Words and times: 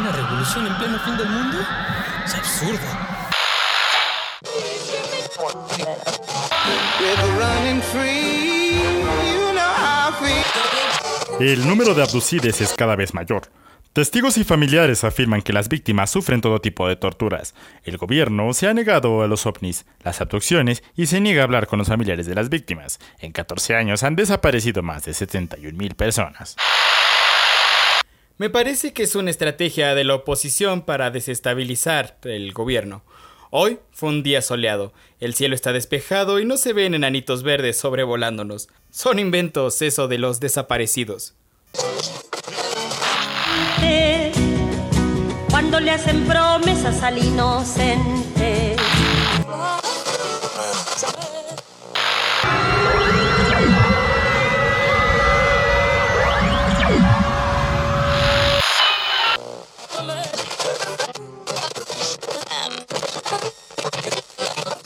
¿Una 0.00 0.12
revolución 0.12 0.66
en 0.66 0.74
pleno 0.78 0.98
fin 1.00 1.14
del 1.18 1.28
mundo? 1.28 1.58
Es 2.24 2.34
absurdo. 2.34 2.78
El 11.38 11.68
número 11.68 11.94
de 11.94 12.02
abducides 12.02 12.62
es 12.62 12.72
cada 12.72 12.96
vez 12.96 13.12
mayor. 13.12 13.42
Testigos 13.92 14.38
y 14.38 14.44
familiares 14.44 15.04
afirman 15.04 15.42
que 15.42 15.52
las 15.52 15.68
víctimas 15.68 16.08
sufren 16.08 16.40
todo 16.40 16.62
tipo 16.62 16.88
de 16.88 16.96
torturas. 16.96 17.54
El 17.84 17.98
gobierno 17.98 18.54
se 18.54 18.68
ha 18.68 18.72
negado 18.72 19.22
a 19.22 19.26
los 19.26 19.44
ovnis, 19.44 19.84
las 20.02 20.22
abducciones 20.22 20.82
y 20.96 21.06
se 21.06 21.20
niega 21.20 21.42
a 21.42 21.44
hablar 21.44 21.66
con 21.66 21.78
los 21.78 21.88
familiares 21.88 22.24
de 22.26 22.34
las 22.34 22.48
víctimas. 22.48 23.00
En 23.18 23.32
14 23.32 23.74
años 23.74 24.02
han 24.02 24.16
desaparecido 24.16 24.82
más 24.82 25.04
de 25.04 25.12
71 25.12 25.76
mil 25.76 25.94
personas. 25.94 26.56
Me 28.40 28.48
parece 28.48 28.94
que 28.94 29.02
es 29.02 29.16
una 29.16 29.28
estrategia 29.28 29.94
de 29.94 30.02
la 30.02 30.14
oposición 30.14 30.80
para 30.80 31.10
desestabilizar 31.10 32.16
el 32.22 32.54
gobierno. 32.54 33.02
Hoy 33.50 33.80
fue 33.90 34.08
un 34.08 34.22
día 34.22 34.40
soleado, 34.40 34.94
el 35.18 35.34
cielo 35.34 35.54
está 35.54 35.74
despejado 35.74 36.40
y 36.40 36.46
no 36.46 36.56
se 36.56 36.72
ven 36.72 36.94
enanitos 36.94 37.42
verdes 37.42 37.76
sobrevolándonos. 37.76 38.70
Son 38.90 39.18
inventos 39.18 39.82
eso 39.82 40.08
de 40.08 40.16
los 40.16 40.40
desaparecidos. 40.40 41.34
Cuando 45.50 45.78
le 45.78 45.90
hacen 45.90 46.24
promesas 46.24 47.02
al 47.02 47.18
inocente. 47.18 48.79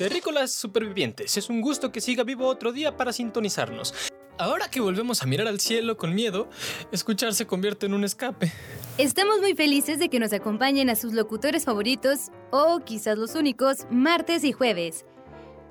Terrícolas 0.05 0.53
supervivientes, 0.53 1.39
es 1.39 1.49
un 1.49 1.63
gusto 1.63 1.91
que 1.91 2.03
siga 2.03 2.25
vivo 2.25 2.47
otro 2.47 2.73
día 2.73 2.95
para 2.95 3.11
sintonizarnos. 3.11 3.95
Ahora 4.37 4.69
que 4.69 4.83
volvemos 4.83 5.23
a 5.23 5.27
mirar 5.27 5.49
al 5.49 5.61
cielo 5.61 5.97
con 5.97 6.15
miedo, 6.15 6.51
escuchar 6.93 7.33
se 7.33 7.47
convierte 7.47 7.87
en 7.87 7.95
un 7.95 8.05
escape. 8.05 8.53
Estamos 8.99 9.41
muy 9.41 9.55
felices 9.55 9.99
de 9.99 10.11
que 10.11 10.21
nos 10.21 10.35
acompañen 10.35 10.91
a 10.91 10.95
sus 10.95 11.15
locutores 11.15 11.65
favoritos, 11.65 12.31
o 12.51 12.81
quizás 12.85 13.17
los 13.17 13.35
únicos, 13.35 13.87
martes 13.91 14.45
y 14.45 14.53
jueves. 14.53 15.07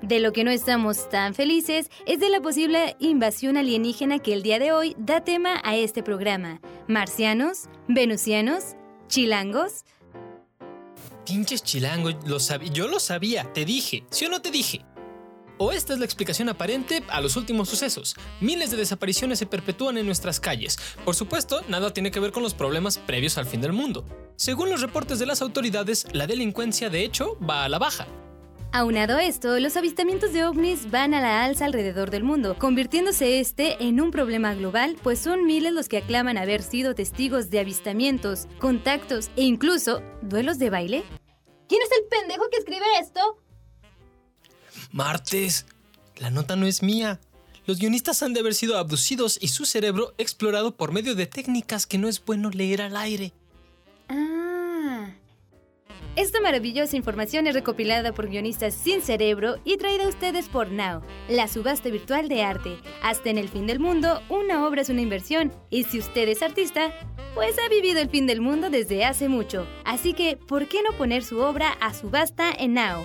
De 0.02 0.18
lo 0.18 0.32
que 0.32 0.42
no 0.42 0.50
estamos 0.50 1.08
tan 1.08 1.32
felices 1.36 1.88
es 2.04 2.18
de 2.18 2.28
la 2.28 2.40
posible 2.40 2.96
invasión 2.98 3.56
alienígena 3.56 4.18
que 4.18 4.32
el 4.32 4.42
día 4.42 4.58
de 4.58 4.72
hoy 4.72 4.96
da 4.98 5.22
tema 5.22 5.60
a 5.62 5.76
este 5.76 6.02
programa. 6.02 6.60
Marcianos, 6.88 7.68
venusianos, 7.86 8.74
chilangos, 9.06 9.84
Pinches 11.24 11.62
chilangos, 11.62 12.16
lo 12.26 12.38
yo 12.72 12.86
lo 12.86 13.00
sabía, 13.00 13.50
te 13.52 13.64
dije, 13.64 14.04
¿sí 14.10 14.26
o 14.26 14.28
no 14.28 14.42
te 14.42 14.50
dije? 14.50 14.84
O 15.56 15.72
esta 15.72 15.92
es 15.92 15.98
la 15.98 16.04
explicación 16.04 16.48
aparente 16.48 17.02
a 17.08 17.20
los 17.20 17.36
últimos 17.36 17.68
sucesos. 17.68 18.14
Miles 18.40 18.70
de 18.70 18.76
desapariciones 18.76 19.38
se 19.38 19.46
perpetúan 19.46 19.96
en 19.96 20.06
nuestras 20.06 20.40
calles. 20.40 20.76
Por 21.04 21.14
supuesto, 21.14 21.62
nada 21.68 21.92
tiene 21.94 22.10
que 22.10 22.20
ver 22.20 22.32
con 22.32 22.42
los 22.42 22.54
problemas 22.54 22.98
previos 22.98 23.38
al 23.38 23.46
fin 23.46 23.60
del 23.60 23.72
mundo. 23.72 24.04
Según 24.36 24.68
los 24.68 24.80
reportes 24.80 25.18
de 25.18 25.26
las 25.26 25.42
autoridades, 25.42 26.06
la 26.12 26.26
delincuencia 26.26 26.90
de 26.90 27.04
hecho 27.04 27.38
va 27.38 27.64
a 27.64 27.68
la 27.68 27.78
baja. 27.78 28.06
Aunado 28.76 29.18
a 29.18 29.22
esto, 29.22 29.60
los 29.60 29.76
avistamientos 29.76 30.32
de 30.32 30.44
ovnis 30.44 30.90
van 30.90 31.14
a 31.14 31.20
la 31.20 31.44
alza 31.44 31.64
alrededor 31.64 32.10
del 32.10 32.24
mundo, 32.24 32.58
convirtiéndose 32.58 33.38
este 33.38 33.80
en 33.84 34.00
un 34.00 34.10
problema 34.10 34.52
global, 34.56 34.96
pues 35.00 35.20
son 35.20 35.46
miles 35.46 35.72
los 35.72 35.88
que 35.88 35.98
aclaman 35.98 36.38
haber 36.38 36.60
sido 36.60 36.92
testigos 36.96 37.50
de 37.50 37.60
avistamientos, 37.60 38.48
contactos 38.58 39.30
e 39.36 39.42
incluso 39.42 40.02
duelos 40.22 40.58
de 40.58 40.70
baile. 40.70 41.04
¿Quién 41.68 41.82
es 41.82 41.88
el 41.96 42.08
pendejo 42.08 42.50
que 42.50 42.56
escribe 42.56 42.84
esto? 43.00 43.20
Martes, 44.90 45.66
la 46.16 46.30
nota 46.30 46.56
no 46.56 46.66
es 46.66 46.82
mía. 46.82 47.20
Los 47.66 47.78
guionistas 47.78 48.24
han 48.24 48.34
de 48.34 48.40
haber 48.40 48.54
sido 48.54 48.76
abducidos 48.76 49.38
y 49.40 49.48
su 49.48 49.66
cerebro 49.66 50.14
explorado 50.18 50.76
por 50.76 50.90
medio 50.90 51.14
de 51.14 51.26
técnicas 51.26 51.86
que 51.86 51.98
no 51.98 52.08
es 52.08 52.24
bueno 52.24 52.50
leer 52.50 52.82
al 52.82 52.96
aire. 52.96 53.32
Ah. 54.08 54.53
Esta 56.16 56.40
maravillosa 56.40 56.96
información 56.96 57.48
es 57.48 57.54
recopilada 57.54 58.12
por 58.12 58.28
guionistas 58.28 58.72
sin 58.72 59.02
cerebro 59.02 59.56
y 59.64 59.78
traída 59.78 60.04
a 60.04 60.08
ustedes 60.08 60.48
por 60.48 60.70
Now, 60.70 61.02
la 61.28 61.48
subasta 61.48 61.88
virtual 61.88 62.28
de 62.28 62.44
arte. 62.44 62.78
Hasta 63.02 63.30
en 63.30 63.38
el 63.38 63.48
fin 63.48 63.66
del 63.66 63.80
mundo, 63.80 64.22
una 64.28 64.64
obra 64.64 64.82
es 64.82 64.90
una 64.90 65.00
inversión, 65.00 65.52
y 65.70 65.82
si 65.82 65.98
usted 65.98 66.28
es 66.28 66.40
artista, 66.40 66.92
pues 67.34 67.56
ha 67.58 67.68
vivido 67.68 68.00
el 68.00 68.10
fin 68.10 68.28
del 68.28 68.40
mundo 68.40 68.70
desde 68.70 69.04
hace 69.04 69.28
mucho. 69.28 69.66
Así 69.84 70.14
que, 70.14 70.36
¿por 70.36 70.68
qué 70.68 70.82
no 70.88 70.96
poner 70.96 71.24
su 71.24 71.40
obra 71.40 71.70
a 71.80 71.92
subasta 71.92 72.52
en 72.56 72.74
Now? 72.74 73.02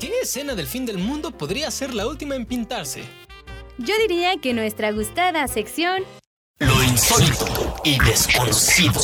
¿Qué 0.00 0.10
escena 0.20 0.56
del 0.56 0.66
fin 0.66 0.84
del 0.84 0.98
mundo 0.98 1.30
podría 1.30 1.70
ser 1.70 1.94
la 1.94 2.08
última 2.08 2.34
en 2.34 2.44
pintarse? 2.44 3.04
Yo 3.78 3.94
diría 4.00 4.36
que 4.38 4.52
nuestra 4.52 4.90
gustada 4.90 5.46
sección 5.46 6.02
Lo 6.58 6.82
insólito 6.82 7.76
y 7.84 8.00
desconocido. 8.00 9.00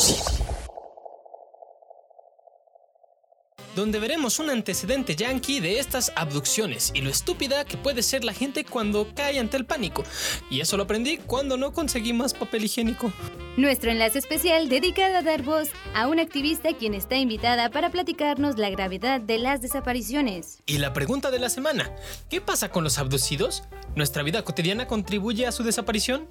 Donde 3.74 3.98
veremos 3.98 4.38
un 4.38 4.50
antecedente 4.50 5.16
yankee 5.16 5.58
de 5.58 5.80
estas 5.80 6.12
abducciones 6.14 6.92
y 6.94 7.00
lo 7.00 7.10
estúpida 7.10 7.64
que 7.64 7.76
puede 7.76 8.04
ser 8.04 8.22
la 8.22 8.32
gente 8.32 8.64
cuando 8.64 9.08
cae 9.14 9.40
ante 9.40 9.56
el 9.56 9.66
pánico. 9.66 10.04
Y 10.48 10.60
eso 10.60 10.76
lo 10.76 10.84
aprendí 10.84 11.18
cuando 11.18 11.56
no 11.56 11.72
conseguí 11.72 12.12
más 12.12 12.34
papel 12.34 12.64
higiénico. 12.64 13.12
Nuestro 13.56 13.90
enlace 13.90 14.18
especial 14.18 14.68
dedicado 14.68 15.16
a 15.16 15.22
dar 15.22 15.42
voz 15.42 15.68
a 15.92 16.06
una 16.06 16.22
activista 16.22 16.72
quien 16.72 16.94
está 16.94 17.16
invitada 17.16 17.70
para 17.70 17.90
platicarnos 17.90 18.58
la 18.58 18.70
gravedad 18.70 19.20
de 19.20 19.38
las 19.38 19.60
desapariciones. 19.60 20.62
Y 20.66 20.78
la 20.78 20.92
pregunta 20.92 21.32
de 21.32 21.40
la 21.40 21.48
semana, 21.48 21.90
¿qué 22.30 22.40
pasa 22.40 22.70
con 22.70 22.84
los 22.84 22.98
abducidos? 22.98 23.64
¿Nuestra 23.96 24.22
vida 24.22 24.42
cotidiana 24.42 24.86
contribuye 24.86 25.46
a 25.46 25.52
su 25.52 25.64
desaparición? 25.64 26.28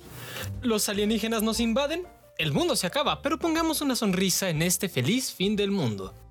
¿Los 0.61 0.87
alienígenas 0.87 1.43
nos 1.43 1.59
invaden? 1.59 2.07
El 2.37 2.51
mundo 2.51 2.75
se 2.75 2.87
acaba, 2.87 3.21
pero 3.21 3.37
pongamos 3.37 3.81
una 3.81 3.95
sonrisa 3.95 4.49
en 4.49 4.61
este 4.61 4.89
feliz 4.89 5.31
fin 5.31 5.55
del 5.55 5.71
mundo. 5.71 6.22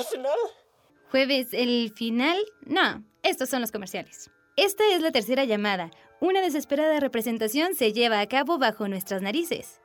¿Es 0.00 0.06
el 0.06 0.18
final? 0.18 0.38
Jueves, 1.10 1.48
el 1.52 1.92
final. 1.94 2.38
No, 2.66 3.04
estos 3.22 3.48
son 3.48 3.60
los 3.60 3.72
comerciales. 3.72 4.30
Esta 4.56 4.84
es 4.92 5.00
la 5.00 5.12
tercera 5.12 5.44
llamada. 5.44 5.90
Una 6.20 6.40
desesperada 6.40 6.98
representación 7.00 7.74
se 7.74 7.92
lleva 7.92 8.20
a 8.20 8.28
cabo 8.28 8.58
bajo 8.58 8.88
nuestras 8.88 9.22
narices. 9.22 9.80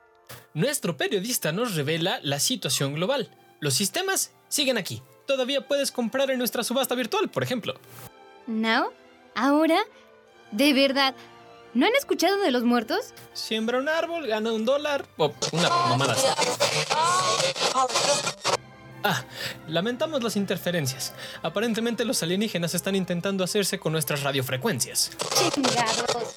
Nuestro 0.52 0.96
periodista 0.96 1.52
nos 1.52 1.74
revela 1.74 2.18
la 2.22 2.40
situación 2.40 2.94
global. 2.94 3.30
Los 3.60 3.74
sistemas 3.74 4.32
siguen 4.48 4.78
aquí. 4.78 5.02
Todavía 5.26 5.66
puedes 5.66 5.92
comprar 5.92 6.30
en 6.30 6.38
nuestra 6.38 6.64
subasta 6.64 6.94
virtual, 6.94 7.30
por 7.30 7.42
ejemplo. 7.42 7.74
¿Now? 8.46 8.92
¿Ahora? 9.34 9.78
¿De 10.50 10.72
verdad? 10.72 11.14
¿No 11.72 11.86
han 11.86 11.94
escuchado 11.94 12.36
de 12.38 12.50
los 12.50 12.62
muertos? 12.62 13.14
Siembra 13.32 13.78
un 13.78 13.88
árbol, 13.88 14.26
gana 14.26 14.52
un 14.52 14.64
dólar 14.64 15.06
o 15.16 15.32
una 15.52 15.68
mamada 15.68 16.12
así. 16.12 16.26
Ah, 19.06 19.22
lamentamos 19.68 20.22
las 20.22 20.34
interferencias. 20.34 21.12
Aparentemente 21.42 22.06
los 22.06 22.22
alienígenas 22.22 22.74
están 22.74 22.96
intentando 22.96 23.44
hacerse 23.44 23.78
con 23.78 23.92
nuestras 23.92 24.22
radiofrecuencias. 24.22 25.10
Chingados. 25.52 26.34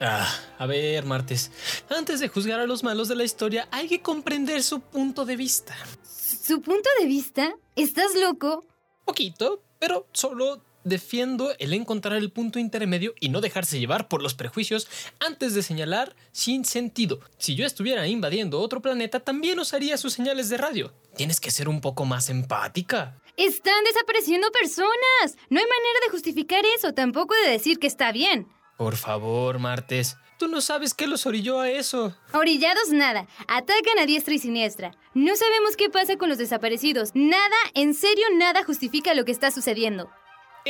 Ah, 0.00 0.26
a 0.58 0.66
ver, 0.66 1.04
Martes. 1.04 1.50
Antes 1.90 2.20
de 2.20 2.28
juzgar 2.28 2.60
a 2.60 2.66
los 2.66 2.82
malos 2.82 3.08
de 3.08 3.16
la 3.16 3.24
historia, 3.24 3.68
hay 3.70 3.88
que 3.88 4.00
comprender 4.00 4.62
su 4.62 4.80
punto 4.80 5.26
de 5.26 5.36
vista. 5.36 5.76
¿Su 6.02 6.62
punto 6.62 6.88
de 6.98 7.06
vista? 7.06 7.52
¿Estás 7.76 8.14
loco? 8.14 8.64
Poquito, 9.04 9.62
pero 9.78 10.06
solo 10.12 10.62
defiendo 10.88 11.52
el 11.58 11.72
encontrar 11.72 12.18
el 12.18 12.30
punto 12.30 12.58
intermedio 12.58 13.14
y 13.20 13.28
no 13.28 13.40
dejarse 13.40 13.78
llevar 13.78 14.08
por 14.08 14.22
los 14.22 14.34
prejuicios 14.34 14.88
antes 15.20 15.54
de 15.54 15.62
señalar 15.62 16.14
sin 16.32 16.64
sentido. 16.64 17.20
Si 17.38 17.54
yo 17.54 17.66
estuviera 17.66 18.06
invadiendo 18.06 18.60
otro 18.60 18.80
planeta, 18.80 19.20
también 19.20 19.58
usaría 19.60 19.96
sus 19.96 20.12
señales 20.12 20.48
de 20.48 20.58
radio. 20.58 20.92
Tienes 21.16 21.40
que 21.40 21.50
ser 21.50 21.68
un 21.68 21.80
poco 21.80 22.04
más 22.04 22.30
empática. 22.30 23.20
Están 23.36 23.84
desapareciendo 23.84 24.50
personas. 24.50 25.36
No 25.48 25.60
hay 25.60 25.66
manera 25.66 26.00
de 26.04 26.10
justificar 26.10 26.64
eso, 26.76 26.92
tampoco 26.92 27.34
de 27.44 27.50
decir 27.50 27.78
que 27.78 27.86
está 27.86 28.10
bien. 28.12 28.48
Por 28.76 28.96
favor, 28.96 29.58
Martes. 29.58 30.16
Tú 30.38 30.46
no 30.46 30.60
sabes 30.60 30.94
qué 30.94 31.08
los 31.08 31.26
orilló 31.26 31.58
a 31.58 31.68
eso. 31.68 32.16
Orillados 32.32 32.90
nada, 32.90 33.26
atacan 33.48 33.98
a 33.98 34.06
diestra 34.06 34.34
y 34.34 34.38
siniestra. 34.38 34.92
No 35.12 35.34
sabemos 35.34 35.76
qué 35.76 35.90
pasa 35.90 36.16
con 36.16 36.28
los 36.28 36.38
desaparecidos. 36.38 37.10
Nada, 37.14 37.56
en 37.74 37.92
serio, 37.92 38.24
nada 38.34 38.62
justifica 38.62 39.14
lo 39.14 39.24
que 39.24 39.32
está 39.32 39.50
sucediendo. 39.50 40.08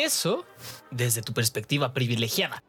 Eso 0.05 0.47
desde 0.93 1.23
tu 1.23 1.33
perspectiva 1.33 1.93
privilegiada. 1.93 2.63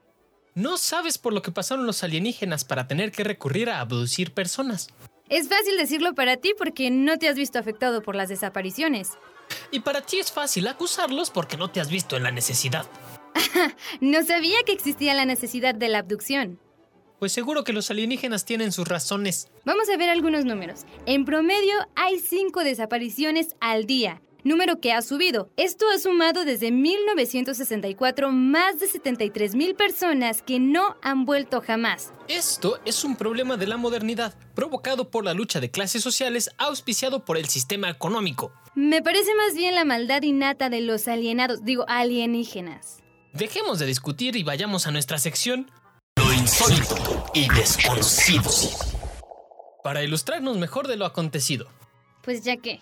No 0.56 0.78
sabes 0.78 1.20
por 1.20 1.32
lo 1.32 1.44
que 1.44 1.52
pasaron 1.52 1.86
los 1.86 2.04
alienígenas 2.04 2.66
para 2.66 2.88
tener 2.88 3.12
que 3.12 3.24
recurrir 3.24 3.70
a 3.70 3.82
abducir 3.82 4.34
personas. 4.34 4.90
Es 5.30 5.48
fácil 5.48 5.78
decirlo 5.78 6.16
para 6.16 6.38
ti 6.38 6.54
porque 6.58 6.90
no 6.90 7.20
te 7.20 7.30
has 7.30 7.36
visto 7.36 7.60
afectado 7.60 8.02
por 8.02 8.16
las 8.16 8.30
desapariciones. 8.30 9.12
Y 9.72 9.82
para 9.82 10.02
ti 10.02 10.18
es 10.18 10.32
fácil 10.32 10.68
acusarlos 10.68 11.30
porque 11.30 11.56
no 11.56 11.70
te 11.70 11.80
has 11.80 11.92
visto 11.92 12.18
en 12.18 12.24
la 12.24 12.32
necesidad. 12.32 12.88
No 14.02 14.24
sabía 14.24 14.58
que 14.66 14.72
existía 14.72 15.14
la 15.14 15.26
necesidad 15.26 15.76
de 15.76 15.88
la 15.88 16.00
abducción. 16.00 16.60
Pues 17.20 17.32
seguro 17.32 17.64
que 17.64 17.74
los 17.74 17.92
alienígenas 17.92 18.44
tienen 18.44 18.72
sus 18.72 18.88
razones. 18.88 19.50
Vamos 19.66 19.88
a 19.90 19.98
ver 19.98 20.10
algunos 20.10 20.46
números. 20.46 20.86
En 21.06 21.26
promedio 21.26 21.76
hay 21.96 22.20
5 22.20 22.64
desapariciones 22.64 23.56
al 23.60 23.86
día, 23.86 24.22
número 24.44 24.80
que 24.80 24.94
ha 24.94 25.02
subido. 25.02 25.50
Esto 25.58 25.86
ha 25.90 26.00
sumado 26.00 26.46
desde 26.46 26.72
1964 26.72 28.32
más 28.32 28.80
de 28.80 28.88
73 28.88 29.56
mil 29.56 29.76
personas 29.76 30.42
que 30.42 30.60
no 30.60 30.98
han 31.02 31.26
vuelto 31.26 31.62
jamás. 31.62 32.14
Esto 32.28 32.80
es 32.86 33.04
un 33.04 33.16
problema 33.16 33.58
de 33.58 33.68
la 33.68 33.78
modernidad, 33.78 34.36
provocado 34.56 35.10
por 35.10 35.26
la 35.26 35.34
lucha 35.34 35.60
de 35.60 35.72
clases 35.72 36.04
sociales 36.04 36.52
auspiciado 36.58 37.26
por 37.26 37.38
el 37.38 37.48
sistema 37.48 37.90
económico. 37.90 38.52
Me 38.76 39.02
parece 39.02 39.34
más 39.36 39.56
bien 39.56 39.76
la 39.76 39.86
maldad 39.86 40.22
innata 40.22 40.70
de 40.70 40.82
los 40.82 41.08
alienados, 41.08 41.64
digo 41.64 41.86
alienígenas. 41.88 43.00
Dejemos 43.34 43.80
de 43.80 43.86
discutir 43.86 44.36
y 44.36 44.44
vayamos 44.44 44.88
a 44.88 44.92
nuestra 44.92 45.20
sección 45.20 45.70
Lo 46.16 46.34
insólito 46.34 47.26
y 47.34 47.48
desconocido. 47.50 48.50
Para 49.84 50.04
ilustrarnos 50.04 50.58
mejor 50.58 50.88
de 50.88 50.98
lo 50.98 51.06
acontecido. 51.06 51.68
Pues 52.24 52.44
ya 52.44 52.58
que. 52.58 52.82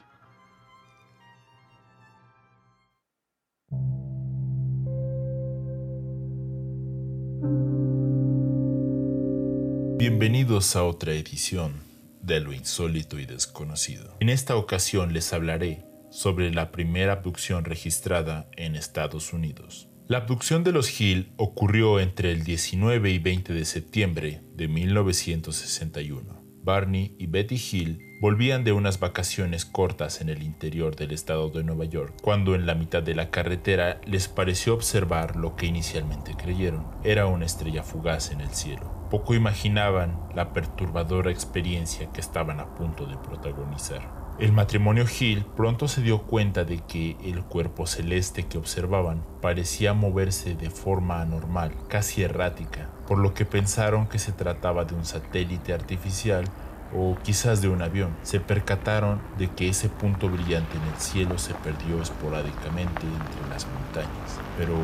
Bienvenidos 10.10 10.78
a 10.78 10.86
otra 10.86 11.12
edición 11.12 11.74
de 12.22 12.40
Lo 12.40 12.54
insólito 12.54 13.20
y 13.20 13.26
desconocido. 13.26 14.16
En 14.22 14.30
esta 14.30 14.56
ocasión 14.56 15.12
les 15.12 15.34
hablaré 15.34 15.84
sobre 16.12 16.50
la 16.50 16.72
primera 16.72 17.12
abducción 17.12 17.66
registrada 17.66 18.50
en 18.56 18.78
Estados 18.78 19.34
Unidos. 19.34 19.90
La 20.08 20.20
abducción 20.20 20.64
de 20.64 20.72
los 20.72 20.98
Hill 20.98 21.34
ocurrió 21.36 22.00
entre 22.00 22.32
el 22.32 22.46
19 22.46 23.12
y 23.12 23.20
20 23.20 23.52
de 23.52 23.66
septiembre 23.66 24.42
de 24.54 24.70
1961. 24.70 26.42
Barney 26.64 27.14
y 27.20 27.28
Betty 27.28 27.62
Hill 27.70 28.07
volvían 28.20 28.64
de 28.64 28.72
unas 28.72 29.00
vacaciones 29.00 29.66
cortas 29.66 30.22
en 30.22 30.30
el 30.30 30.42
interior 30.42 30.96
del 30.96 31.12
estado 31.12 31.50
de 31.50 31.64
Nueva 31.64 31.86
York, 31.86 32.16
cuando 32.22 32.56
en 32.56 32.66
la 32.66 32.74
mitad 32.74 33.04
de 33.04 33.14
la 33.14 33.30
carretera 33.30 34.02
les 34.06 34.28
pareció 34.28 34.74
observar 34.74 35.36
lo 35.36 35.56
que 35.56 35.68
inicialmente 35.68 36.34
creyeron 36.36 36.88
era 37.04 37.28
una 37.28 37.46
estrella 37.46 37.84
fugaz 37.84 38.32
en 38.32 38.42
el 38.42 38.50
cielo. 38.50 38.92
Poco 39.12 39.36
imaginaban 39.36 40.20
la 40.34 40.52
perturbadora 40.52 41.32
experiencia 41.32 42.12
que 42.12 42.20
estaban 42.20 42.60
a 42.60 42.74
punto 42.76 43.06
de 43.06 43.18
protagonizar. 43.18 44.28
El 44.40 44.52
matrimonio 44.52 45.06
Hill 45.20 45.46
pronto 45.56 45.88
se 45.88 46.02
dio 46.02 46.24
cuenta 46.24 46.64
de 46.64 46.80
que 46.80 47.18
el 47.24 47.44
cuerpo 47.44 47.88
celeste 47.88 48.44
que 48.44 48.60
observaban 48.60 49.24
parecía 49.42 49.94
moverse 49.94 50.54
de 50.54 50.70
forma 50.70 51.22
anormal, 51.22 51.74
casi 51.88 52.22
errática, 52.22 52.90
por 53.08 53.18
lo 53.18 53.34
que 53.34 53.46
pensaron 53.46 54.08
que 54.08 54.20
se 54.20 54.32
trataba 54.32 54.86
de 54.86 54.94
un 54.94 55.06
satélite 55.06 55.74
artificial 55.74 56.46
o 56.94 57.18
quizás 57.24 57.62
de 57.62 57.70
un 57.70 57.82
avión. 57.82 58.16
Se 58.24 58.40
percataron 58.40 59.22
de 59.38 59.50
que 59.50 59.70
ese 59.70 59.90
punto 59.90 60.30
brillante 60.30 60.78
en 60.78 60.84
el 60.84 61.00
cielo 61.00 61.38
se 61.38 61.54
perdió 61.54 62.02
esporádicamente 62.02 63.06
entre 63.06 63.50
las 63.50 63.66
montañas, 63.68 64.40
pero 64.58 64.76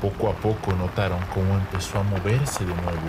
poco 0.00 0.28
a 0.28 0.34
poco 0.34 0.72
notaron 0.72 1.20
cómo 1.34 1.54
empezó 1.54 1.98
a 1.98 2.02
moverse 2.02 2.64
de 2.64 2.74
nuevo 2.74 3.08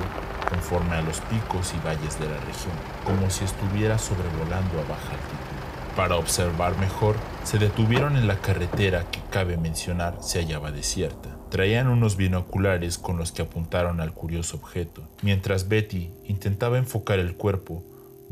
conforme 0.50 0.96
a 0.96 1.02
los 1.02 1.20
picos 1.22 1.74
y 1.74 1.86
valles 1.86 2.20
de 2.20 2.26
la 2.26 2.38
región, 2.38 2.76
como 3.06 3.30
si 3.30 3.46
estuviera 3.46 3.98
sobrevolando 3.98 4.80
a 4.80 4.90
baja 4.90 5.12
altitud. 5.12 5.54
Para 5.96 6.18
observar 6.18 6.76
mejor, 6.80 7.16
se 7.44 7.60
detuvieron 7.60 8.18
en 8.18 8.28
la 8.28 8.38
carretera 8.38 9.06
que 9.12 9.20
cabe 9.30 9.58
mencionar 9.58 10.18
se 10.22 10.40
hallaba 10.40 10.72
desierta. 10.72 11.30
Traían 11.52 11.88
unos 11.88 12.18
binoculares 12.18 12.98
con 12.98 13.18
los 13.18 13.32
que 13.32 13.44
apuntaron 13.44 14.02
al 14.02 14.12
curioso 14.12 14.58
objeto. 14.58 15.04
Mientras 15.22 15.68
Betty 15.68 16.12
intentaba 16.26 16.80
enfocar 16.80 17.20
el 17.20 17.36
cuerpo, 17.36 17.84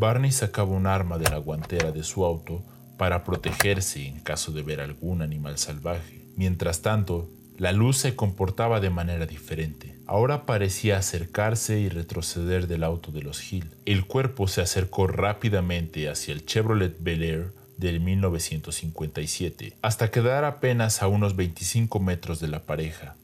Barney 0.01 0.31
sacaba 0.31 0.71
un 0.71 0.87
arma 0.87 1.19
de 1.19 1.29
la 1.29 1.37
guantera 1.37 1.91
de 1.91 2.01
su 2.01 2.25
auto 2.25 2.63
para 2.97 3.23
protegerse 3.23 4.07
en 4.07 4.19
caso 4.19 4.51
de 4.51 4.63
ver 4.63 4.81
algún 4.81 5.21
animal 5.21 5.59
salvaje. 5.59 6.25
Mientras 6.35 6.81
tanto, 6.81 7.29
la 7.59 7.71
luz 7.71 7.97
se 7.97 8.15
comportaba 8.15 8.79
de 8.79 8.89
manera 8.89 9.27
diferente. 9.27 9.95
Ahora 10.07 10.47
parecía 10.47 10.97
acercarse 10.97 11.79
y 11.79 11.87
retroceder 11.87 12.65
del 12.65 12.83
auto 12.83 13.11
de 13.11 13.21
los 13.21 13.53
Hill. 13.53 13.69
El 13.85 14.07
cuerpo 14.07 14.47
se 14.47 14.61
acercó 14.61 15.05
rápidamente 15.05 16.09
hacia 16.09 16.33
el 16.33 16.47
Chevrolet 16.47 16.97
Bel 16.99 17.21
Air 17.21 17.53
del 17.77 17.99
1957, 17.99 19.77
hasta 19.83 20.09
quedar 20.09 20.45
apenas 20.45 21.03
a 21.03 21.09
unos 21.09 21.35
25 21.35 21.99
metros 21.99 22.39
de 22.39 22.47
la 22.47 22.63
pareja. 22.63 23.17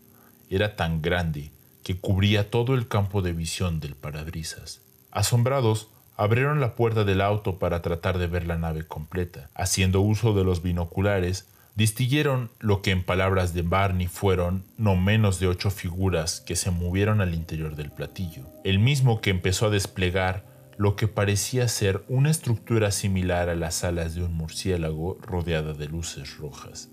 Era 0.51 0.75
tan 0.75 1.01
grande 1.01 1.49
que 1.83 1.97
cubría 1.97 2.51
todo 2.51 2.75
el 2.75 2.87
campo 2.87 3.23
de 3.23 3.33
visión 3.33 3.79
del 3.79 3.95
parabrisas. 3.95 4.81
Asombrados, 5.09 5.87
abrieron 6.17 6.59
la 6.59 6.75
puerta 6.75 7.03
del 7.03 7.21
auto 7.21 7.59
para 7.59 7.81
tratar 7.81 8.17
de 8.17 8.27
ver 8.27 8.47
la 8.47 8.57
nave 8.57 8.85
completa. 8.85 9.49
Haciendo 9.53 10.01
uso 10.01 10.33
de 10.33 10.43
los 10.43 10.63
binoculares, 10.63 11.47
distinguieron 11.75 12.49
lo 12.59 12.81
que 12.81 12.89
en 12.89 13.03
palabras 13.03 13.53
de 13.53 13.61
Barney 13.61 14.07
fueron 14.07 14.63
no 14.77 14.95
menos 14.95 15.39
de 15.39 15.47
ocho 15.47 15.69
figuras 15.69 16.41
que 16.41 16.55
se 16.55 16.71
movieron 16.71 17.21
al 17.21 17.35
interior 17.35 17.75
del 17.75 17.91
platillo, 17.91 18.45
el 18.63 18.79
mismo 18.79 19.21
que 19.21 19.29
empezó 19.29 19.67
a 19.67 19.69
desplegar 19.69 20.43
lo 20.75 20.95
que 20.95 21.07
parecía 21.07 21.67
ser 21.67 22.03
una 22.07 22.31
estructura 22.31 22.91
similar 22.91 23.49
a 23.49 23.55
las 23.55 23.83
alas 23.83 24.15
de 24.15 24.23
un 24.23 24.33
murciélago 24.33 25.19
rodeada 25.21 25.73
de 25.73 25.87
luces 25.87 26.37
rojas. 26.37 26.89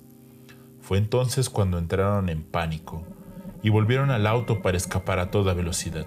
Fue 0.81 0.99
entonces 0.99 1.49
cuando 1.49 1.79
entraron 1.79 2.29
en 2.29 2.43
pánico 2.43 3.07
y 3.63 3.71
volvieron 3.71 4.11
al 4.11 4.27
auto 4.27 4.61
para 4.61 4.77
escapar 4.77 5.19
a 5.19 5.31
toda 5.31 5.55
velocidad. 5.55 6.07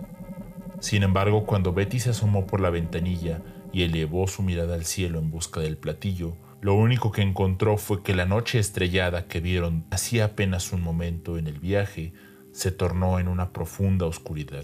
Sin 0.88 1.04
embargo, 1.04 1.46
cuando 1.46 1.74
Betty 1.74 2.00
se 2.00 2.12
asomó 2.12 2.48
por 2.48 2.62
la 2.62 2.70
ventanilla 2.70 3.42
y 3.74 3.84
elevó 3.84 4.26
su 4.30 4.42
mirada 4.42 4.76
al 4.76 4.86
cielo 4.86 5.20
en 5.20 5.32
busca 5.32 5.60
del 5.60 5.76
platillo, 5.76 6.38
lo 6.62 6.76
único 6.76 7.12
que 7.12 7.22
encontró 7.22 7.76
fue 7.76 8.04
que 8.04 8.16
la 8.16 8.26
noche 8.26 8.58
estrellada 8.58 9.28
que 9.28 9.42
vieron 9.42 9.84
hacía 9.92 10.24
apenas 10.24 10.72
un 10.72 10.82
momento 10.82 11.38
en 11.38 11.48
el 11.48 11.60
viaje 11.60 12.14
se 12.54 12.72
tornó 12.72 13.20
en 13.20 13.28
una 13.28 13.52
profunda 13.52 14.06
oscuridad, 14.06 14.64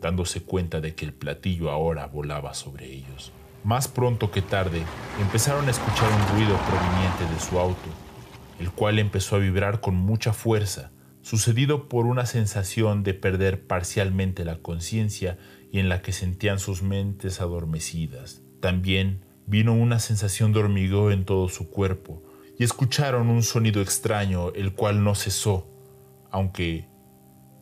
dándose 0.00 0.42
cuenta 0.42 0.80
de 0.80 0.94
que 0.94 1.04
el 1.04 1.12
platillo 1.12 1.70
ahora 1.70 2.06
volaba 2.06 2.54
sobre 2.54 2.86
ellos. 2.86 3.30
Más 3.62 3.88
pronto 3.88 4.30
que 4.30 4.40
tarde, 4.40 4.80
empezaron 5.20 5.68
a 5.68 5.72
escuchar 5.72 6.10
un 6.10 6.34
ruido 6.34 6.56
proveniente 6.66 7.30
de 7.30 7.40
su 7.40 7.58
auto, 7.58 7.90
el 8.58 8.70
cual 8.70 8.98
empezó 8.98 9.36
a 9.36 9.40
vibrar 9.40 9.82
con 9.82 9.96
mucha 9.96 10.32
fuerza, 10.32 10.92
sucedido 11.20 11.90
por 11.90 12.06
una 12.06 12.24
sensación 12.24 13.02
de 13.02 13.12
perder 13.12 13.66
parcialmente 13.66 14.46
la 14.46 14.56
conciencia 14.56 15.36
y 15.70 15.78
en 15.80 15.88
la 15.88 16.02
que 16.02 16.12
sentían 16.12 16.58
sus 16.58 16.82
mentes 16.82 17.40
adormecidas. 17.40 18.42
También 18.60 19.24
vino 19.46 19.74
una 19.74 19.98
sensación 19.98 20.52
de 20.52 20.60
hormigueo 20.60 21.10
en 21.10 21.24
todo 21.24 21.48
su 21.48 21.70
cuerpo 21.70 22.22
y 22.58 22.64
escucharon 22.64 23.28
un 23.28 23.42
sonido 23.42 23.80
extraño, 23.80 24.52
el 24.54 24.74
cual 24.74 25.04
no 25.04 25.14
cesó, 25.14 25.66
aunque 26.30 26.88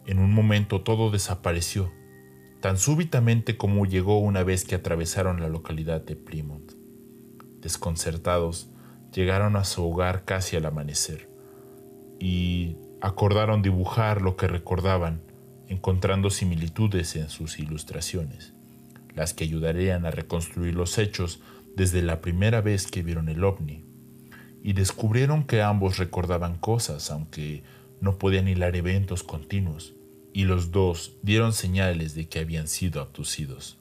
en 0.06 0.18
un 0.18 0.32
momento 0.32 0.82
todo 0.82 1.10
desapareció, 1.10 1.92
tan 2.60 2.78
súbitamente 2.78 3.56
como 3.56 3.86
llegó 3.86 4.18
una 4.18 4.42
vez 4.42 4.64
que 4.64 4.74
atravesaron 4.74 5.40
la 5.40 5.48
localidad 5.48 6.00
de 6.00 6.16
Plymouth. 6.16 6.72
Desconcertados, 7.60 8.70
llegaron 9.12 9.56
a 9.56 9.64
su 9.64 9.84
hogar 9.84 10.24
casi 10.24 10.56
al 10.56 10.66
amanecer 10.66 11.28
y 12.18 12.76
acordaron 13.00 13.62
dibujar 13.62 14.22
lo 14.22 14.36
que 14.36 14.46
recordaban, 14.46 15.22
encontrando 15.68 16.30
similitudes 16.30 17.16
en 17.16 17.28
sus 17.28 17.58
ilustraciones, 17.58 18.52
las 19.14 19.34
que 19.34 19.44
ayudarían 19.44 20.06
a 20.06 20.10
reconstruir 20.10 20.74
los 20.74 20.98
hechos 20.98 21.40
desde 21.74 22.02
la 22.02 22.20
primera 22.20 22.60
vez 22.60 22.86
que 22.86 23.02
vieron 23.02 23.28
el 23.28 23.44
ovni, 23.44 23.84
y 24.62 24.72
descubrieron 24.72 25.44
que 25.44 25.62
ambos 25.62 25.98
recordaban 25.98 26.58
cosas, 26.58 27.10
aunque 27.10 27.62
no 28.00 28.18
podían 28.18 28.48
hilar 28.48 28.76
eventos 28.76 29.22
continuos, 29.22 29.94
y 30.32 30.44
los 30.44 30.70
dos 30.70 31.16
dieron 31.22 31.52
señales 31.52 32.14
de 32.14 32.28
que 32.28 32.40
habían 32.40 32.68
sido 32.68 33.00
abducidos. 33.00 33.78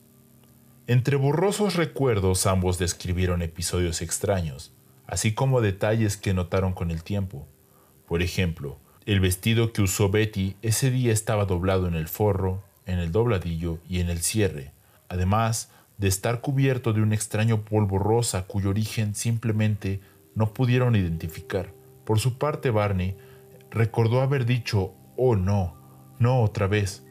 Entre 0.88 1.16
borrosos 1.16 1.76
recuerdos 1.76 2.46
ambos 2.46 2.78
describieron 2.78 3.42
episodios 3.42 4.02
extraños, 4.02 4.72
así 5.08 5.34
como 5.34 5.62
detalles 5.62 6.18
que 6.18 6.34
notaron 6.34 6.74
con 6.74 6.92
el 6.92 7.04
tiempo. 7.04 7.48
Por 8.08 8.22
ejemplo, 8.22 8.80
el 9.06 9.20
vestido 9.20 9.72
que 9.72 9.84
usó 9.84 10.10
Betty 10.10 10.56
ese 10.64 10.90
día 10.90 11.14
estaba 11.14 11.46
doblado 11.46 11.88
en 11.88 11.94
el 11.94 12.08
forro, 12.08 12.64
en 12.88 12.98
el 12.98 13.12
dobladillo 13.12 13.78
y 13.88 14.00
en 14.00 14.10
el 14.10 14.20
cierre, 14.20 14.72
además 15.10 15.70
de 16.00 16.08
estar 16.08 16.42
cubierto 16.42 16.92
de 16.92 17.02
un 17.02 17.14
extraño 17.14 17.62
polvo 17.62 18.00
rosa 18.00 18.48
cuyo 18.48 18.72
origen 18.72 19.14
simplemente 19.14 20.02
no 20.34 20.54
pudieron 20.54 20.96
identificar. 20.96 21.72
Por 22.04 22.20
su 22.20 22.40
parte, 22.40 22.72
Barney 22.72 23.16
recordó 23.70 24.22
haber 24.22 24.46
dicho, 24.46 24.94
oh 25.18 25.36
no, 25.36 25.78
no 26.18 26.42
otra 26.42 26.66
vez, 26.66 27.06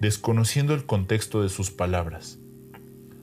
desconociendo 0.00 0.74
el 0.74 0.84
contexto 0.84 1.42
de 1.42 1.48
sus 1.48 1.70
palabras. 1.70 2.38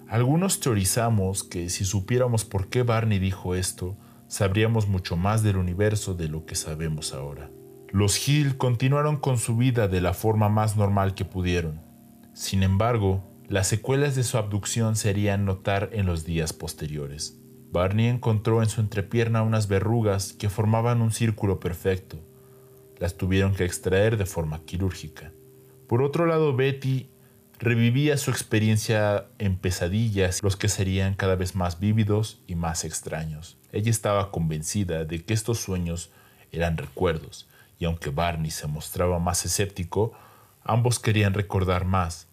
Algunos 0.07 0.59
teorizamos 0.59 1.43
que 1.43 1.69
si 1.69 1.85
supiéramos 1.85 2.43
por 2.43 2.69
qué 2.69 2.81
Barney 2.81 3.19
dijo 3.19 3.53
esto, 3.53 3.95
sabríamos 4.27 4.87
mucho 4.87 5.15
más 5.15 5.43
del 5.43 5.57
universo 5.57 6.15
de 6.15 6.27
lo 6.27 6.45
que 6.45 6.55
sabemos 6.55 7.13
ahora. 7.13 7.49
Los 7.91 8.27
Hill 8.27 8.57
continuaron 8.57 9.17
con 9.17 9.37
su 9.37 9.55
vida 9.55 9.87
de 9.87 10.01
la 10.01 10.13
forma 10.13 10.49
más 10.49 10.75
normal 10.75 11.13
que 11.15 11.25
pudieron. 11.25 11.81
Sin 12.33 12.63
embargo, 12.63 13.23
las 13.47 13.67
secuelas 13.67 14.15
de 14.15 14.23
su 14.23 14.37
abducción 14.37 14.95
se 14.95 15.09
harían 15.09 15.45
notar 15.45 15.89
en 15.93 16.05
los 16.05 16.25
días 16.25 16.51
posteriores. 16.51 17.39
Barney 17.71 18.07
encontró 18.07 18.63
en 18.63 18.69
su 18.69 18.81
entrepierna 18.81 19.43
unas 19.43 19.67
verrugas 19.67 20.33
que 20.33 20.49
formaban 20.49 21.01
un 21.01 21.11
círculo 21.11 21.59
perfecto. 21.59 22.19
Las 22.97 23.17
tuvieron 23.17 23.53
que 23.53 23.65
extraer 23.65 24.17
de 24.17 24.25
forma 24.25 24.63
quirúrgica. 24.63 25.31
Por 25.87 26.01
otro 26.01 26.25
lado, 26.25 26.55
Betty 26.55 27.09
revivía 27.59 28.17
su 28.17 28.31
experiencia 28.31 29.27
en 29.37 29.57
pesadillas, 29.57 30.43
los 30.43 30.55
que 30.55 30.69
serían 30.69 31.13
cada 31.13 31.35
vez 31.35 31.55
más 31.55 31.79
vívidos 31.79 32.41
y 32.47 32.55
más 32.55 32.83
extraños. 32.83 33.57
Ella 33.71 33.91
estaba 33.91 34.31
convencida 34.31 35.05
de 35.05 35.23
que 35.23 35.33
estos 35.33 35.59
sueños 35.59 36.11
eran 36.51 36.77
recuerdos, 36.77 37.47
y 37.77 37.85
aunque 37.85 38.09
Barney 38.09 38.51
se 38.51 38.67
mostraba 38.67 39.19
más 39.19 39.45
escéptico, 39.45 40.13
ambos 40.63 40.99
querían 40.99 41.33
recordar 41.33 41.85
más, 41.85 42.27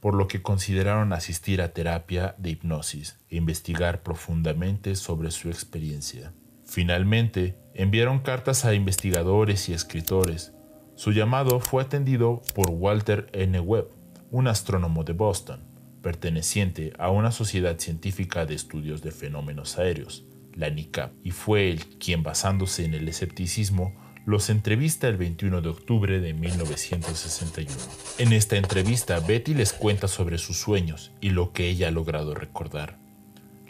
por 0.00 0.14
lo 0.14 0.28
que 0.28 0.42
consideraron 0.42 1.12
asistir 1.12 1.60
a 1.60 1.72
terapia 1.72 2.34
de 2.38 2.50
hipnosis 2.50 3.18
e 3.30 3.36
investigar 3.36 4.02
profundamente 4.02 4.94
sobre 4.94 5.30
su 5.30 5.48
experiencia. 5.48 6.32
Finalmente, 6.64 7.58
enviaron 7.74 8.20
cartas 8.20 8.64
a 8.64 8.74
investigadores 8.74 9.68
y 9.68 9.72
escritores. 9.72 10.52
Su 10.94 11.12
llamado 11.12 11.60
fue 11.60 11.82
atendido 11.82 12.42
por 12.54 12.70
Walter 12.70 13.28
N. 13.32 13.58
Webb, 13.60 13.88
un 14.30 14.48
astrónomo 14.48 15.04
de 15.04 15.14
Boston, 15.14 15.64
perteneciente 16.02 16.92
a 16.98 17.10
una 17.10 17.32
sociedad 17.32 17.78
científica 17.78 18.46
de 18.46 18.54
estudios 18.54 19.02
de 19.02 19.12
fenómenos 19.12 19.78
aéreos, 19.78 20.24
la 20.54 20.70
NICAP, 20.70 21.12
y 21.24 21.30
fue 21.30 21.70
él 21.70 21.86
quien, 21.98 22.22
basándose 22.22 22.84
en 22.84 22.94
el 22.94 23.08
escepticismo, 23.08 23.94
los 24.28 24.50
entrevista 24.50 25.08
el 25.08 25.16
21 25.16 25.62
de 25.62 25.70
octubre 25.70 26.20
de 26.20 26.34
1961. 26.34 27.74
En 28.18 28.34
esta 28.34 28.58
entrevista, 28.58 29.20
Betty 29.20 29.54
les 29.54 29.72
cuenta 29.72 30.06
sobre 30.06 30.36
sus 30.36 30.58
sueños 30.58 31.12
y 31.22 31.30
lo 31.30 31.54
que 31.54 31.66
ella 31.70 31.88
ha 31.88 31.90
logrado 31.90 32.34
recordar. 32.34 32.98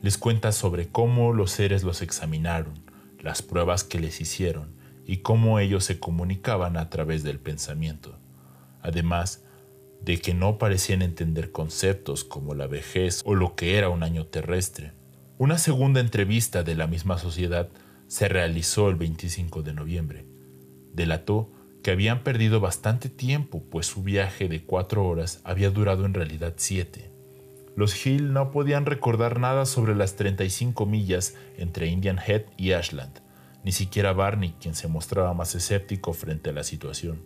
Les 0.02 0.18
cuenta 0.18 0.50
sobre 0.50 0.88
cómo 0.88 1.32
los 1.32 1.52
seres 1.52 1.84
los 1.84 2.02
examinaron, 2.02 2.74
las 3.20 3.40
pruebas 3.40 3.84
que 3.84 4.00
les 4.00 4.20
hicieron 4.20 4.74
y 5.06 5.18
cómo 5.18 5.60
ellos 5.60 5.84
se 5.84 6.00
comunicaban 6.00 6.76
a 6.76 6.90
través 6.90 7.22
del 7.22 7.38
pensamiento. 7.38 8.18
Además, 8.82 9.44
de 10.02 10.20
que 10.20 10.34
no 10.34 10.58
parecían 10.58 11.02
entender 11.02 11.52
conceptos 11.52 12.24
como 12.24 12.56
la 12.56 12.66
vejez 12.66 13.22
o 13.24 13.36
lo 13.36 13.54
que 13.54 13.78
era 13.78 13.90
un 13.90 14.02
año 14.02 14.26
terrestre. 14.26 14.90
Una 15.38 15.56
segunda 15.56 16.00
entrevista 16.00 16.64
de 16.64 16.74
la 16.74 16.88
misma 16.88 17.16
sociedad 17.16 17.68
se 18.08 18.26
realizó 18.26 18.88
el 18.88 18.96
25 18.96 19.62
de 19.62 19.72
noviembre 19.72 20.37
delató 20.98 21.50
que 21.82 21.92
habían 21.92 22.22
perdido 22.22 22.60
bastante 22.60 23.08
tiempo, 23.08 23.62
pues 23.70 23.86
su 23.86 24.02
viaje 24.02 24.48
de 24.48 24.64
cuatro 24.64 25.06
horas 25.06 25.40
había 25.44 25.70
durado 25.70 26.04
en 26.04 26.12
realidad 26.12 26.54
siete. 26.56 27.10
Los 27.76 28.04
Hill 28.04 28.32
no 28.32 28.50
podían 28.50 28.84
recordar 28.84 29.38
nada 29.38 29.64
sobre 29.64 29.94
las 29.94 30.16
35 30.16 30.84
millas 30.84 31.36
entre 31.56 31.86
Indian 31.86 32.18
Head 32.18 32.42
y 32.56 32.72
Ashland, 32.72 33.20
ni 33.62 33.70
siquiera 33.70 34.12
Barney, 34.12 34.56
quien 34.60 34.74
se 34.74 34.88
mostraba 34.88 35.32
más 35.32 35.54
escéptico 35.54 36.12
frente 36.12 36.50
a 36.50 36.52
la 36.52 36.64
situación. 36.64 37.22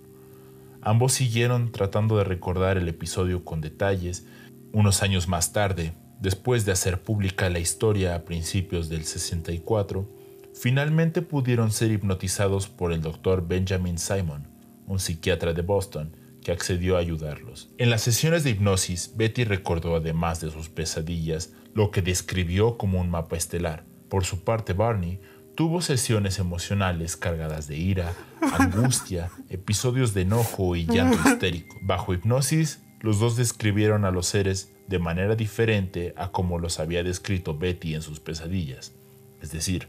Ambos 0.82 1.14
siguieron 1.14 1.72
tratando 1.72 2.18
de 2.18 2.24
recordar 2.24 2.76
el 2.76 2.88
episodio 2.88 3.44
con 3.44 3.62
detalles. 3.62 4.26
Unos 4.72 5.02
años 5.02 5.28
más 5.28 5.52
tarde, 5.52 5.94
después 6.20 6.66
de 6.66 6.72
hacer 6.72 7.02
pública 7.02 7.48
la 7.48 7.60
historia 7.60 8.14
a 8.14 8.24
principios 8.24 8.90
del 8.90 9.04
64, 9.04 10.21
finalmente 10.54 11.22
pudieron 11.22 11.72
ser 11.72 11.90
hipnotizados 11.90 12.68
por 12.68 12.92
el 12.92 13.00
doctor 13.00 13.46
Benjamin 13.46 13.98
Simon, 13.98 14.48
un 14.86 14.98
psiquiatra 14.98 15.52
de 15.52 15.62
Boston, 15.62 16.16
que 16.42 16.52
accedió 16.52 16.96
a 16.96 17.00
ayudarlos. 17.00 17.70
En 17.78 17.90
las 17.90 18.02
sesiones 18.02 18.44
de 18.44 18.50
hipnosis, 18.50 19.12
Betty 19.16 19.44
recordó 19.44 19.96
además 19.96 20.40
de 20.40 20.50
sus 20.50 20.68
pesadillas 20.68 21.52
lo 21.74 21.90
que 21.90 22.02
describió 22.02 22.76
como 22.76 23.00
un 23.00 23.10
mapa 23.10 23.36
estelar. 23.36 23.84
Por 24.08 24.24
su 24.24 24.44
parte, 24.44 24.72
Barney 24.72 25.20
tuvo 25.54 25.80
sesiones 25.80 26.38
emocionales 26.38 27.16
cargadas 27.16 27.68
de 27.68 27.76
ira, 27.76 28.12
angustia, 28.58 29.30
episodios 29.48 30.14
de 30.14 30.22
enojo 30.22 30.76
y 30.76 30.86
llanto 30.86 31.18
histérico. 31.28 31.76
Bajo 31.82 32.12
hipnosis, 32.12 32.82
los 33.00 33.18
dos 33.18 33.36
describieron 33.36 34.04
a 34.04 34.10
los 34.10 34.26
seres 34.26 34.72
de 34.88 34.98
manera 34.98 35.36
diferente 35.36 36.12
a 36.16 36.30
como 36.32 36.58
los 36.58 36.80
había 36.80 37.02
descrito 37.02 37.56
Betty 37.56 37.94
en 37.94 38.02
sus 38.02 38.20
pesadillas. 38.20 38.92
Es 39.40 39.50
decir, 39.52 39.88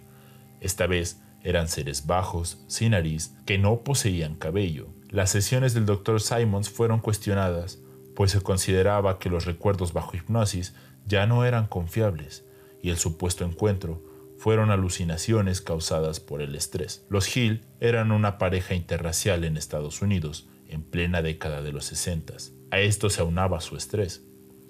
esta 0.63 0.87
vez 0.87 1.21
eran 1.43 1.67
seres 1.67 2.07
bajos, 2.07 2.63
sin 2.67 2.91
nariz, 2.91 3.35
que 3.45 3.57
no 3.57 3.83
poseían 3.83 4.35
cabello. 4.35 4.87
Las 5.09 5.29
sesiones 5.29 5.73
del 5.73 5.85
Dr. 5.85 6.21
Simons 6.21 6.69
fueron 6.69 7.01
cuestionadas, 7.01 7.79
pues 8.15 8.31
se 8.31 8.41
consideraba 8.41 9.19
que 9.19 9.29
los 9.29 9.45
recuerdos 9.45 9.91
bajo 9.91 10.15
hipnosis 10.15 10.73
ya 11.05 11.27
no 11.27 11.43
eran 11.43 11.67
confiables, 11.67 12.45
y 12.81 12.89
el 12.89 12.97
supuesto 12.97 13.43
encuentro 13.43 14.01
fueron 14.37 14.71
alucinaciones 14.71 15.61
causadas 15.61 16.21
por 16.21 16.41
el 16.41 16.55
estrés. 16.55 17.05
Los 17.09 17.35
Hill 17.35 17.65
eran 17.81 18.11
una 18.11 18.37
pareja 18.37 18.73
interracial 18.73 19.43
en 19.43 19.57
Estados 19.57 20.01
Unidos, 20.01 20.47
en 20.67 20.81
plena 20.81 21.21
década 21.21 21.61
de 21.61 21.73
los 21.73 21.85
60. 21.85 22.35
A 22.71 22.79
esto 22.79 23.09
se 23.09 23.21
aunaba 23.21 23.59
su 23.59 23.75
estrés. 23.75 24.23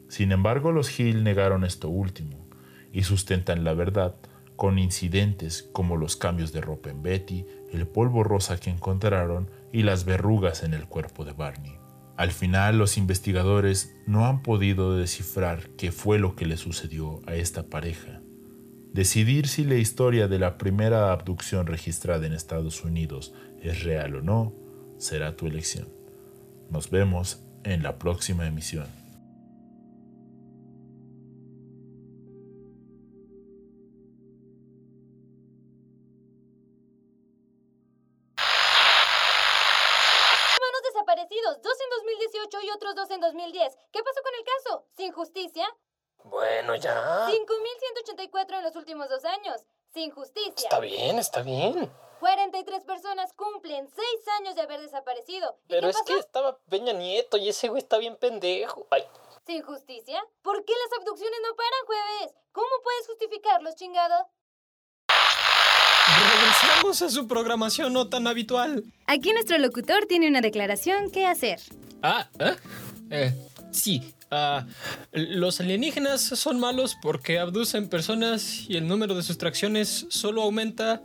Sin 0.10 0.32
embargo, 0.32 0.72
los 0.72 1.00
Hill 1.00 1.24
negaron 1.24 1.64
esto 1.64 1.88
último, 1.90 2.50
y 2.92 3.04
sustentan 3.04 3.64
la 3.64 3.74
verdad 3.74 4.16
con 4.63 4.79
incidentes 4.79 5.70
como 5.74 5.98
los 5.98 6.15
cambios 6.15 6.53
de 6.53 6.62
ropa 6.62 6.89
en 6.89 7.03
Betty, 7.03 7.46
el 7.74 7.86
polvo 7.86 8.24
rosa 8.24 8.58
que 8.58 8.70
encontraron 8.70 9.50
y 9.74 9.84
las 9.84 10.05
verrugas 10.05 10.63
en 10.63 10.74
el 10.74 10.88
cuerpo 10.88 11.25
de 11.25 11.34
Barney. 11.34 11.74
Al 12.15 12.32
final 12.32 12.77
los 12.77 12.98
investigadores 12.98 13.93
no 14.08 14.25
han 14.25 14.41
podido 14.41 14.96
descifrar 14.96 15.72
qué 15.72 15.91
fue 15.91 16.17
lo 16.17 16.38
que 16.38 16.46
le 16.46 16.55
sucedió 16.55 17.20
a 17.27 17.36
esta 17.36 17.63
pareja. 17.63 18.22
Decidir 18.93 19.50
si 19.50 19.65
la 19.65 19.75
historia 19.75 20.29
de 20.29 20.39
la 20.39 20.58
primera 20.58 21.12
abducción 21.12 21.67
registrada 21.67 22.25
en 22.25 22.32
Estados 22.32 22.86
Unidos 22.86 23.34
es 23.62 23.84
real 23.84 24.15
o 24.15 24.22
no 24.22 24.53
será 24.98 25.36
tu 25.36 25.46
elección. 25.46 25.89
Nos 26.70 26.89
vemos 26.89 27.43
en 27.65 27.84
la 27.84 28.00
próxima 28.00 28.48
emisión. 28.48 29.02
Justicia? 45.53 45.67
Bueno, 46.24 46.75
ya. 46.75 47.27
5.184 47.27 48.57
en 48.57 48.63
los 48.63 48.75
últimos 48.75 49.10
dos 49.10 49.24
años. 49.25 49.62
Sin 49.93 50.10
justicia. 50.12 50.53
Está 50.63 50.79
bien, 50.79 51.19
está 51.19 51.43
bien. 51.43 51.91
43 52.19 52.83
personas 52.86 53.33
cumplen 53.33 53.88
6 53.93 54.27
años 54.39 54.55
de 54.55 54.62
haber 54.62 54.81
desaparecido. 54.81 55.57
Pero 55.67 55.89
es 55.89 56.01
que 56.03 56.17
estaba 56.17 56.57
Peña 56.69 56.93
Nieto 56.93 57.38
y 57.38 57.50
ese 57.50 57.67
güey 57.67 57.81
está 57.81 57.98
bien 57.98 58.15
pendejo. 58.17 58.88
Ay. 58.89 59.03
¿Sin 59.45 59.62
justicia? 59.62 60.24
¿Por 60.41 60.63
qué 60.63 60.74
las 60.74 61.00
abducciones 61.00 61.39
no 61.43 61.55
paran, 61.55 61.86
jueves? 61.86 62.36
¿Cómo 62.53 62.69
puedes 62.81 63.07
justificarlos, 63.07 63.75
chingado? 63.75 64.29
Regresamos 66.31 67.01
a 67.01 67.10
su 67.10 67.27
programación 67.27 67.91
no 67.91 68.10
tan 68.10 68.25
habitual. 68.25 68.83
Aquí 69.07 69.33
nuestro 69.33 69.57
locutor 69.57 70.05
tiene 70.05 70.29
una 70.29 70.41
declaración 70.41 71.12
que 71.12 71.27
hacer. 71.27 71.60
Ah, 72.01 72.29
¿eh? 72.39 72.55
eh 73.12 73.52
sí. 73.74 74.13
Ah, 74.32 74.65
los 75.12 75.60
alienígenas 75.60 76.22
son 76.22 76.60
malos 76.60 76.98
porque 77.01 77.39
abducen 77.39 77.88
personas 77.88 78.65
y 78.68 78.77
el 78.77 78.88
número 78.88 79.13
de 79.15 79.22
sustracciones 79.22 80.08
solo 80.10 80.42
aumenta 80.42 81.03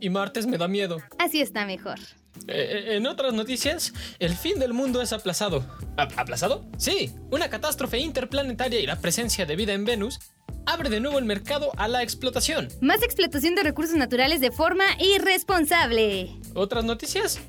y 0.00 0.10
martes 0.10 0.46
me 0.46 0.58
da 0.58 0.68
miedo. 0.68 0.98
Así 1.18 1.40
está 1.40 1.66
mejor. 1.66 1.98
Eh, 2.46 2.84
eh, 2.92 2.96
en 2.96 3.06
otras 3.06 3.34
noticias, 3.34 3.92
el 4.18 4.34
fin 4.34 4.58
del 4.58 4.72
mundo 4.72 5.02
es 5.02 5.12
aplazado. 5.12 5.64
¿Aplazado? 5.96 6.64
Sí, 6.76 7.10
una 7.30 7.50
catástrofe 7.50 7.98
interplanetaria 7.98 8.80
y 8.80 8.86
la 8.86 9.00
presencia 9.00 9.44
de 9.44 9.56
vida 9.56 9.72
en 9.72 9.84
Venus 9.84 10.20
abre 10.66 10.90
de 10.90 11.00
nuevo 11.00 11.18
el 11.18 11.24
mercado 11.24 11.72
a 11.76 11.88
la 11.88 12.02
explotación. 12.02 12.68
Más 12.80 13.02
explotación 13.02 13.54
de 13.54 13.62
recursos 13.62 13.96
naturales 13.96 14.40
de 14.40 14.50
forma 14.50 14.84
irresponsable. 15.00 16.36
¿Otras 16.54 16.84
noticias? 16.84 17.40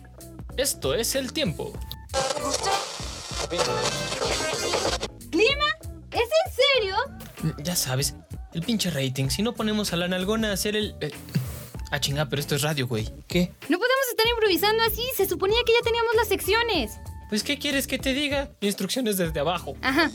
Esto 0.58 0.94
es 0.94 1.16
el 1.16 1.34
tiempo. 1.34 1.74
Ya 7.64 7.76
sabes, 7.76 8.16
el 8.54 8.62
pinche 8.62 8.90
rating. 8.90 9.30
Si 9.30 9.42
no 9.42 9.54
ponemos 9.54 9.94
a 9.94 9.96
la 9.96 10.08
nalgona 10.08 10.50
a 10.50 10.54
hacer 10.54 10.76
el. 10.76 10.96
Ah, 11.92 12.00
chinga, 12.00 12.28
pero 12.30 12.40
esto 12.40 12.56
es 12.56 12.62
radio, 12.62 12.88
güey. 12.88 13.10
¿Qué? 13.28 13.52
No 13.68 13.80
podemos 13.80 14.08
estar 14.12 14.28
improvisando 14.28 14.84
así. 14.84 15.04
Se 15.16 15.28
suponía 15.28 15.58
que 15.66 15.74
ya 15.74 15.82
teníamos 15.84 16.16
las 16.16 16.28
secciones. 16.28 17.00
Pues, 17.30 17.44
¿qué 17.44 17.60
quieres 17.60 17.86
que 17.86 18.00
te 18.00 18.14
diga? 18.14 18.50
Instrucciones 18.60 19.18
desde 19.18 19.40
abajo. 19.40 19.76
Ajá. 19.82 20.10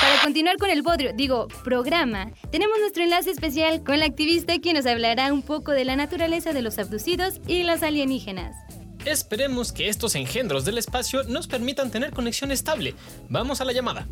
Para 0.00 0.22
continuar 0.22 0.56
con 0.58 0.70
el 0.70 0.82
bodrio, 0.82 1.12
digo, 1.14 1.46
programa, 1.62 2.32
tenemos 2.50 2.78
nuestro 2.80 3.04
enlace 3.04 3.30
especial 3.30 3.84
con 3.84 4.00
la 4.00 4.06
activista 4.06 4.58
quien 4.58 4.76
nos 4.76 4.86
hablará 4.86 5.32
un 5.32 5.42
poco 5.42 5.70
de 5.70 5.84
la 5.84 5.94
naturaleza 5.94 6.52
de 6.52 6.62
los 6.62 6.78
abducidos 6.78 7.40
y 7.46 7.62
los 7.62 7.84
alienígenas. 7.84 8.56
Esperemos 9.04 9.72
que 9.72 9.88
estos 9.88 10.16
engendros 10.16 10.64
del 10.64 10.78
espacio 10.78 11.22
nos 11.24 11.46
permitan 11.46 11.90
tener 11.92 12.12
conexión 12.12 12.50
estable. 12.50 12.94
Vamos 13.28 13.60
a 13.60 13.64
la 13.64 13.72
llamada. 13.72 14.08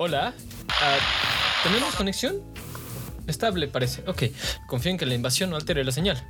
Hola. 0.00 0.32
Ah, 0.80 0.96
¿Tenemos 1.64 1.92
conexión? 1.96 2.40
Estable 3.26 3.66
parece. 3.66 4.08
Ok. 4.08 4.24
Confío 4.68 4.92
en 4.92 4.96
que 4.96 5.06
la 5.06 5.14
invasión 5.14 5.50
no 5.50 5.56
altere 5.56 5.82
la 5.82 5.90
señal. 5.90 6.24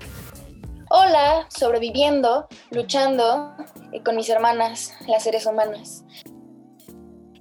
Hola, 0.88 1.46
sobreviviendo, 1.50 2.48
luchando 2.70 3.54
eh, 3.92 4.02
con 4.02 4.16
mis 4.16 4.30
hermanas, 4.30 4.94
las 5.06 5.22
seres 5.22 5.44
humanas. 5.44 6.02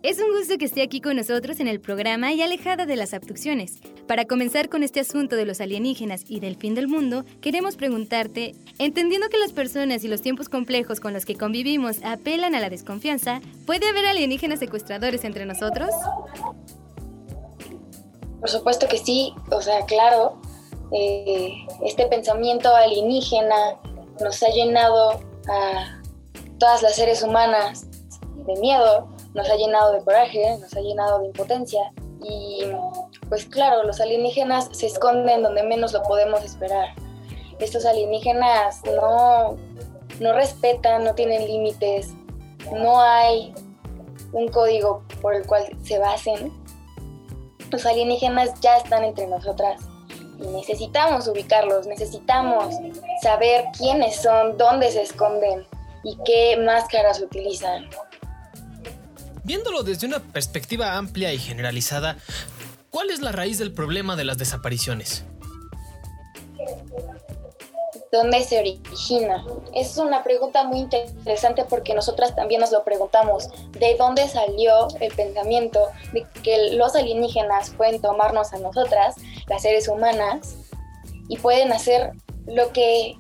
Es 0.04 0.20
un 0.20 0.32
gusto 0.38 0.60
que 0.60 0.66
esté 0.66 0.84
aquí 0.84 1.02
con 1.02 1.16
nosotros 1.16 1.60
en 1.60 1.68
el 1.68 1.82
programa 1.82 2.32
y 2.32 2.42
alejada 2.44 2.86
de 2.86 2.96
las 2.96 3.16
abducciones. 3.16 3.80
Para 4.08 4.26
comenzar 4.26 4.70
con 4.70 4.84
este 4.84 5.00
asunto 5.00 5.36
de 5.36 5.46
los 5.46 5.60
alienígenas 5.60 6.24
y 6.28 6.40
del 6.40 6.56
fin 6.56 6.76
del 6.76 6.88
mundo, 6.88 7.26
queremos 7.42 7.78
preguntarte, 7.78 8.54
entendiendo 8.78 9.28
que 9.30 9.40
las 9.40 9.54
personas 9.54 10.04
y 10.04 10.08
los 10.08 10.22
tiempos 10.22 10.50
complejos 10.50 11.00
con 11.00 11.14
los 11.14 11.26
que 11.26 11.36
convivimos 11.36 11.98
apelan 12.04 12.54
a 12.54 12.60
la 12.60 12.70
desconfianza, 12.70 13.42
¿puede 13.66 13.88
haber 13.88 14.06
alienígenas 14.06 14.60
secuestradores 14.60 15.24
entre 15.24 15.48
nosotros? 15.48 15.90
Por 18.40 18.50
supuesto 18.50 18.88
que 18.88 19.00
sí, 19.00 19.34
o 19.52 19.62
sea, 19.62 19.84
claro, 19.86 20.40
eh, 20.92 21.54
este 21.84 22.06
pensamiento 22.06 22.74
alienígena 22.74 23.80
nos 24.22 24.44
ha 24.44 24.50
llenado 24.50 25.20
a 25.50 26.02
todas 26.60 26.84
las 26.84 26.96
seres 26.96 27.24
humanas 27.24 27.88
de 28.46 28.56
miedo, 28.62 29.10
nos 29.38 29.50
ha 29.50 29.56
llenado 29.56 29.94
de 29.94 30.04
coraje, 30.04 30.58
nos 30.60 30.76
ha 30.76 30.82
llenado 30.82 31.20
de 31.20 31.28
impotencia 31.28 31.94
y 32.22 32.64
pues 33.30 33.46
claro, 33.46 33.84
los 33.84 34.02
alienígenas 34.02 34.68
se 34.72 34.88
esconden 34.88 35.44
donde 35.44 35.64
menos 35.64 35.94
lo 35.94 36.02
podemos 36.04 36.44
esperar. 36.44 36.90
Estos 37.60 37.86
alienígenas 37.86 38.82
no, 38.86 39.56
no 40.20 40.34
respetan, 40.34 41.04
no 41.04 41.14
tienen 41.14 41.46
límites, 41.46 42.14
no 42.74 43.00
hay 43.00 43.54
un 44.34 44.48
código 44.48 45.04
por 45.22 45.36
el 45.36 45.46
cual 45.46 45.64
se 45.84 46.00
basen. 46.00 46.52
Los 47.72 47.86
alienígenas 47.86 48.60
ya 48.60 48.78
están 48.78 49.04
entre 49.04 49.28
nosotras 49.28 49.82
y 50.40 50.48
necesitamos 50.48 51.28
ubicarlos, 51.28 51.86
necesitamos 51.86 52.76
saber 53.22 53.66
quiénes 53.78 54.16
son, 54.16 54.58
dónde 54.58 54.92
se 54.92 55.04
esconden 55.04 55.66
y 56.04 56.18
qué 56.26 56.58
máscaras 56.58 57.22
utilizan. 57.22 57.88
Viéndolo 59.48 59.82
desde 59.82 60.08
una 60.08 60.20
perspectiva 60.20 60.98
amplia 60.98 61.32
y 61.32 61.38
generalizada, 61.38 62.18
¿cuál 62.90 63.10
es 63.12 63.22
la 63.22 63.32
raíz 63.32 63.58
del 63.58 63.72
problema 63.72 64.18
de 64.18 64.26
las 64.26 64.38
desapariciones? 64.38 65.24
¿Dónde 68.12 68.44
se 68.44 68.60
origina? 68.60 69.46
Es 69.74 69.96
una 69.96 70.22
pregunta 70.22 70.66
muy 70.66 70.80
interesante 70.80 71.64
porque 71.64 71.94
nosotras 71.94 72.36
también 72.36 72.60
nos 72.60 72.74
lo 72.74 72.84
preguntamos. 72.84 73.48
¿De 73.72 73.96
dónde 73.96 74.28
salió 74.28 74.90
el 75.00 75.14
pensamiento 75.14 75.80
de 76.12 76.28
que 76.44 76.74
los 76.74 76.94
alienígenas 76.98 77.70
pueden 77.70 78.02
tomarnos 78.02 78.52
a 78.52 78.58
nosotras, 78.58 79.16
las 79.48 79.62
seres 79.62 79.88
humanas, 79.88 80.58
y 81.30 81.38
pueden 81.38 81.72
hacer 81.72 82.12
lo 82.48 82.74
que 82.74 83.16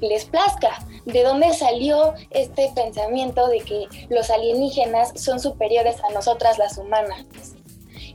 les 0.00 0.24
plazca? 0.24 0.76
¿De 1.06 1.22
dónde 1.22 1.52
salió 1.54 2.14
este 2.30 2.70
pensamiento 2.74 3.46
de 3.46 3.60
que 3.60 3.86
los 4.08 4.28
alienígenas 4.28 5.12
son 5.14 5.38
superiores 5.38 6.02
a 6.02 6.12
nosotras 6.12 6.58
las 6.58 6.78
humanas? 6.78 7.24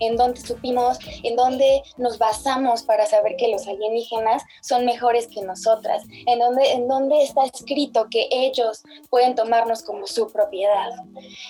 ¿En 0.02 0.18
dónde 0.18 0.42
supimos, 0.42 1.00
en 1.24 1.38
dónde 1.38 1.84
nos 1.98 2.18
basamos 2.18 2.84
para 2.84 3.06
saber 3.06 3.38
que 3.38 3.48
los 3.48 3.66
alienígenas 3.66 4.44
son 4.62 4.86
mejores 4.86 5.28
que 5.28 5.42
nosotras? 5.42 6.04
¿En 6.28 6.40
dónde, 6.40 6.70
en 6.74 6.90
dónde 6.90 7.22
está 7.22 7.46
escrito 7.46 8.08
que 8.12 8.28
ellos 8.30 8.84
pueden 9.10 9.36
tomarnos 9.36 9.84
como 9.84 10.06
su 10.06 10.30
propiedad? 10.30 10.90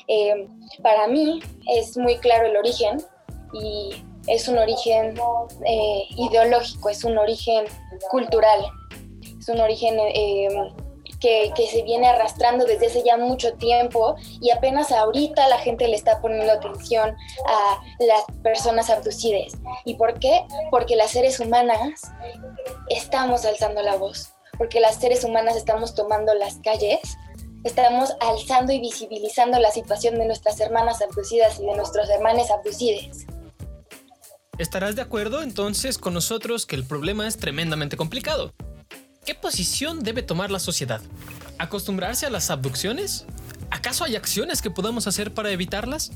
Eh, 0.07 0.47
para 0.83 1.07
mí 1.07 1.39
es 1.67 1.97
muy 1.97 2.17
claro 2.17 2.45
el 2.45 2.55
origen 2.55 3.01
y 3.53 3.95
es 4.27 4.47
un 4.47 4.59
origen 4.59 5.15
eh, 5.65 6.03
ideológico, 6.17 6.89
es 6.89 7.03
un 7.03 7.17
origen 7.17 7.65
cultural, 8.11 8.63
es 9.39 9.49
un 9.49 9.59
origen 9.59 9.97
eh, 9.99 10.49
que, 11.21 11.53
se 11.71 11.83
viene 11.83 12.07
arrastrando 12.07 12.65
desde 12.65 12.87
hace 12.87 13.03
ya 13.03 13.15
mucho 13.15 13.53
tiempo 13.53 14.15
y 14.41 14.49
apenas 14.49 14.91
ahorita 14.91 15.47
la 15.47 15.59
gente 15.59 15.87
le 15.87 15.95
está 15.95 16.19
poniendo 16.19 16.51
atención 16.51 17.15
a 17.47 17.77
las 17.99 18.23
personas 18.43 18.89
abducidas. 18.89 19.53
¿Y 19.85 19.93
por 19.93 20.19
qué? 20.19 20.41
Porque 20.71 20.95
las 20.95 21.11
seres 21.11 21.39
humanas 21.39 22.01
estamos 22.89 23.45
alzando 23.45 23.81
la 23.83 23.95
voz, 23.95 24.33
porque 24.57 24.79
las 24.79 24.95
seres 24.95 25.23
humanas 25.23 25.55
estamos 25.55 25.95
tomando 25.95 26.33
las 26.33 26.57
calles 26.57 26.99
estamos 27.63 28.09
alzando 28.19 28.73
y 28.73 28.79
visibilizando 28.79 29.59
la 29.59 29.69
situación 29.69 30.15
de 30.15 30.25
nuestras 30.25 30.59
hermanas 30.59 30.99
abducidas 30.99 31.59
y 31.59 31.65
de 31.65 31.75
nuestros 31.75 32.09
hermanos 32.09 32.49
abducidos. 32.49 33.25
¿Estarás 34.57 34.95
de 34.95 35.03
acuerdo 35.03 35.43
entonces 35.43 35.99
con 35.99 36.15
nosotros 36.15 36.65
que 36.65 36.75
el 36.75 36.85
problema 36.85 37.27
es 37.27 37.37
tremendamente 37.37 37.97
complicado? 37.97 38.53
¿Qué 39.23 39.35
posición 39.35 40.03
debe 40.03 40.23
tomar 40.23 40.49
la 40.49 40.57
sociedad? 40.57 40.99
¿Acostumbrarse 41.59 42.25
a 42.25 42.31
las 42.31 42.49
abducciones? 42.49 43.27
¿Acaso 43.69 44.03
hay 44.03 44.15
acciones 44.15 44.63
que 44.63 44.71
podamos 44.71 45.05
hacer 45.05 45.31
para 45.31 45.51
evitarlas? 45.51 46.11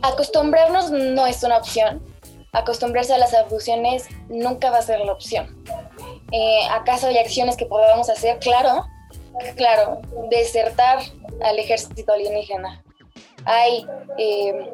Acostumbrarnos 0.00 0.90
no 0.90 1.26
es 1.26 1.42
una 1.42 1.58
opción. 1.58 2.02
Acostumbrarse 2.52 3.12
a 3.12 3.18
las 3.18 3.34
abducciones 3.34 4.06
nunca 4.30 4.70
va 4.70 4.78
a 4.78 4.82
ser 4.82 5.00
la 5.00 5.12
opción. 5.12 5.62
Eh, 6.32 6.60
¿Acaso 6.70 7.08
hay 7.08 7.18
acciones 7.18 7.58
que 7.58 7.66
podamos 7.66 8.08
hacer? 8.08 8.38
Claro, 8.38 8.86
claro, 9.54 10.00
desertar 10.30 11.00
al 11.44 11.58
ejército 11.58 12.10
alienígena. 12.10 12.82
Hay 13.44 13.86
eh, 14.16 14.72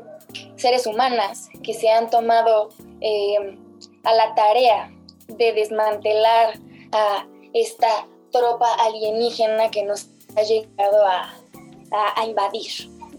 seres 0.54 0.86
humanas 0.86 1.48
que 1.64 1.74
se 1.74 1.90
han 1.90 2.10
tomado 2.10 2.68
eh, 3.00 3.58
a 4.04 4.14
la 4.14 4.36
tarea 4.36 4.92
de 5.28 5.52
desmantelar 5.52 6.58
a 6.92 7.26
esta 7.52 8.06
tropa 8.30 8.66
alienígena 8.80 9.70
que 9.70 9.84
nos 9.84 10.08
ha 10.36 10.42
llegado 10.42 11.06
a, 11.06 11.38
invadir. 12.26 12.70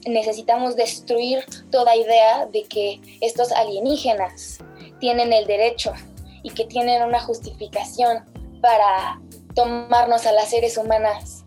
Necesitamos 0.07 0.75
destruir 0.75 1.45
toda 1.69 1.95
idea 1.95 2.47
de 2.47 2.63
que 2.63 2.99
estos 3.21 3.51
alienígenas 3.51 4.57
tienen 4.99 5.31
el 5.31 5.45
derecho 5.45 5.93
y 6.41 6.49
que 6.49 6.65
tienen 6.65 7.03
una 7.03 7.19
justificación 7.19 8.25
para 8.61 9.21
tomarnos 9.53 10.25
a 10.25 10.31
las 10.31 10.49
seres 10.49 10.77
humanas 10.77 11.43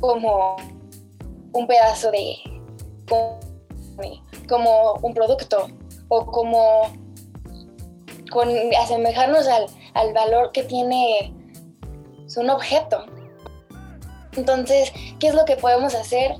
como 0.00 0.56
un 1.52 1.66
pedazo 1.68 2.10
de 2.10 2.36
como 4.48 4.94
un 5.02 5.14
producto 5.14 5.68
o 6.08 6.26
como 6.26 6.92
con 8.30 8.48
asemejarnos 8.74 9.46
al, 9.46 9.66
al 9.98 10.12
valor 10.12 10.52
que 10.52 10.62
tiene 10.62 11.34
un 12.36 12.50
objeto. 12.50 13.04
Entonces, 14.36 14.92
¿qué 15.18 15.28
es 15.28 15.34
lo 15.34 15.44
que 15.44 15.56
podemos 15.56 15.94
hacer? 15.96 16.36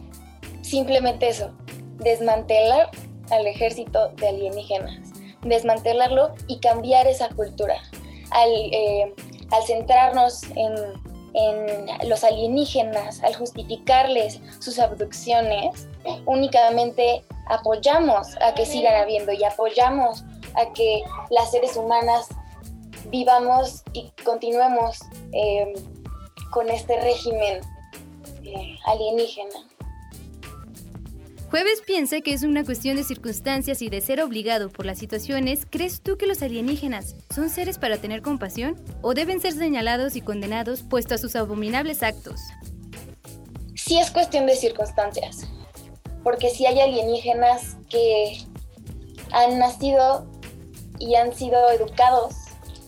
Simplemente 0.63 1.29
eso, 1.29 1.51
desmantelar 1.97 2.91
al 3.31 3.47
ejército 3.47 4.11
de 4.17 4.29
alienígenas, 4.29 4.95
desmantelarlo 5.43 6.35
y 6.47 6.61
cambiar 6.61 7.09
esa 7.09 7.29
cultura. 7.31 7.83
Al, 8.31 8.51
eh, 8.51 9.15
centrarnos 9.67 10.45
en, 10.55 10.75
en 11.35 12.09
los 12.09 12.23
alienígenas, 12.23 13.25
al 13.25 13.35
justificarles 13.35 14.41
sus 14.61 14.79
abducciones, 14.79 15.89
únicamente 16.27 17.25
apoyamos 17.49 18.37
a 18.41 18.55
que 18.55 18.65
sigan 18.65 18.95
habiendo 18.95 19.33
y 19.33 19.43
apoyamos 19.43 20.23
a 20.55 20.73
que 20.75 21.03
las 21.31 21.51
seres 21.51 21.77
humanas 21.77 22.29
vivamos 23.11 23.83
y 23.93 24.11
continuemos 24.25 24.99
eh, 25.33 25.75
con 26.51 26.69
este 26.71 27.01
régimen 27.01 27.61
eh, 28.45 28.77
alienígena. 28.87 29.69
Jueves 31.51 31.81
piensa 31.87 32.21
que 32.21 32.35
es 32.35 32.43
una 32.43 32.63
cuestión 32.63 32.97
de 32.97 33.05
circunstancias 33.05 33.81
y 33.81 33.89
de 33.89 34.03
ser 34.03 34.21
obligado 34.21 34.69
por 34.69 34.85
las 34.85 34.99
situaciones. 34.99 35.67
¿Crees 35.71 36.03
tú 36.03 36.19
que 36.19 36.27
los 36.27 36.43
alienígenas 36.43 37.17
son 37.35 37.49
seres 37.49 37.79
para 37.79 37.97
tener 37.97 38.21
compasión 38.21 38.77
o 39.01 39.15
deben 39.15 39.41
ser 39.41 39.55
señalados 39.55 40.15
y 40.15 40.21
condenados 40.21 40.83
puesto 40.83 41.15
a 41.15 41.19
sus 41.19 41.37
abominables 41.37 42.03
actos? 42.03 42.41
Sí 43.75 43.99
es 43.99 44.11
cuestión 44.11 44.45
de 44.45 44.57
circunstancias, 44.57 45.49
porque 46.23 46.51
si 46.51 46.67
hay 46.67 46.81
alienígenas 46.81 47.79
que 47.89 48.45
han 49.33 49.59
nacido 49.59 50.27
y 50.99 51.15
han 51.15 51.35
sido 51.35 51.71
educados 51.71 52.35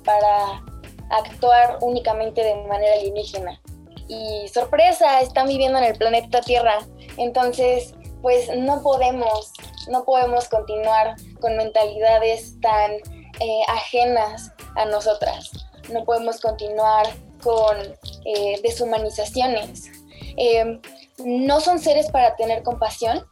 para 0.05 0.63
actuar 1.11 1.79
únicamente 1.81 2.43
de 2.43 2.55
manera 2.67 2.95
alienígena. 2.95 3.61
Y 4.09 4.49
sorpresa, 4.49 5.21
están 5.21 5.49
viviendo 5.49 5.79
en 5.79 5.85
el 5.85 5.97
planeta 5.97 6.41
Tierra. 6.41 6.79
Entonces, 7.17 7.95
pues 8.23 8.51
no 8.57 8.83
podemos, 8.83 9.53
no 9.89 10.05
podemos 10.05 10.49
continuar 10.49 11.15
con 11.41 11.57
mentalidades 11.57 12.61
tan 12.61 12.93
eh, 12.93 13.63
ajenas 13.69 14.53
a 14.77 14.85
nosotras. 14.87 15.51
No 15.93 16.05
podemos 16.05 16.41
continuar 16.41 17.07
con 17.43 17.77
eh, 18.25 18.61
deshumanizaciones. 18.63 19.91
Eh, 20.37 20.81
no 21.25 21.61
son 21.61 21.79
seres 21.79 22.11
para 22.11 22.37
tener 22.37 22.63
compasión, 22.63 23.25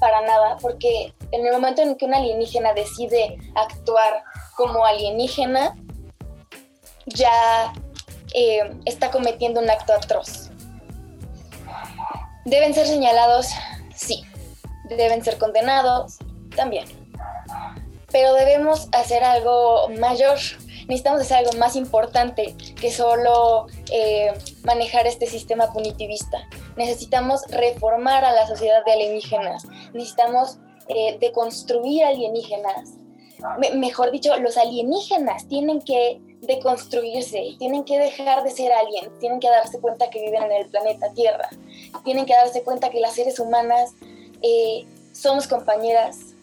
para 0.00 0.20
nada, 0.22 0.56
porque 0.60 1.14
en 1.32 1.46
el 1.46 1.52
momento 1.52 1.82
en 1.82 1.96
que 1.96 2.04
un 2.04 2.14
alienígena 2.14 2.72
decide 2.72 3.36
actuar 3.54 4.22
como 4.58 4.84
alienígena, 4.84 5.76
ya 7.06 7.72
está 8.84 9.10
cometiendo 9.12 9.60
un 9.60 9.70
acto 9.70 9.92
atroz. 9.92 10.50
¿Deben 12.44 12.74
ser 12.74 12.88
señalados? 12.88 13.46
Sí. 13.94 14.24
¿Deben 14.88 15.22
ser 15.22 15.38
condenados? 15.38 16.18
También. 16.56 16.86
Pero 18.10 18.34
debemos 18.34 18.88
hacer 18.92 19.22
algo 19.22 19.88
mayor. 20.00 20.38
Necesitamos 20.88 21.20
hacer 21.20 21.36
algo 21.36 21.52
más 21.52 21.76
importante 21.76 22.56
que 22.80 22.90
solo 22.90 23.66
eh, 23.92 24.32
manejar 24.64 25.06
este 25.06 25.26
sistema 25.26 25.72
punitivista. 25.72 26.38
Necesitamos 26.76 27.42
reformar 27.48 28.24
a 28.24 28.32
la 28.32 28.46
sociedad 28.48 28.84
de 28.84 28.92
alienígenas. 28.92 29.66
Necesitamos 29.92 30.58
eh, 30.88 31.16
deconstruir 31.20 32.04
alienígenas. 32.04 32.94
Mejor 33.74 34.10
dicho, 34.10 34.36
los 34.38 34.56
alienígenas 34.56 35.46
tienen 35.48 35.80
que 35.80 36.20
deconstruirse, 36.40 37.56
tienen 37.58 37.84
que 37.84 37.98
dejar 37.98 38.42
de 38.44 38.50
ser 38.50 38.72
alguien, 38.72 39.10
tienen 39.18 39.40
que 39.40 39.48
darse 39.48 39.80
cuenta 39.80 40.08
que 40.10 40.20
viven 40.20 40.42
en 40.44 40.52
el 40.52 40.66
planeta 40.68 41.12
Tierra, 41.12 41.48
tienen 42.04 42.26
que 42.26 42.34
darse 42.34 42.62
cuenta 42.62 42.90
que 42.90 43.00
las 43.00 43.14
seres 43.14 43.38
humanas 43.40 43.94
eh, 44.42 44.86
somos 45.12 45.48
compañeras, 45.48 46.34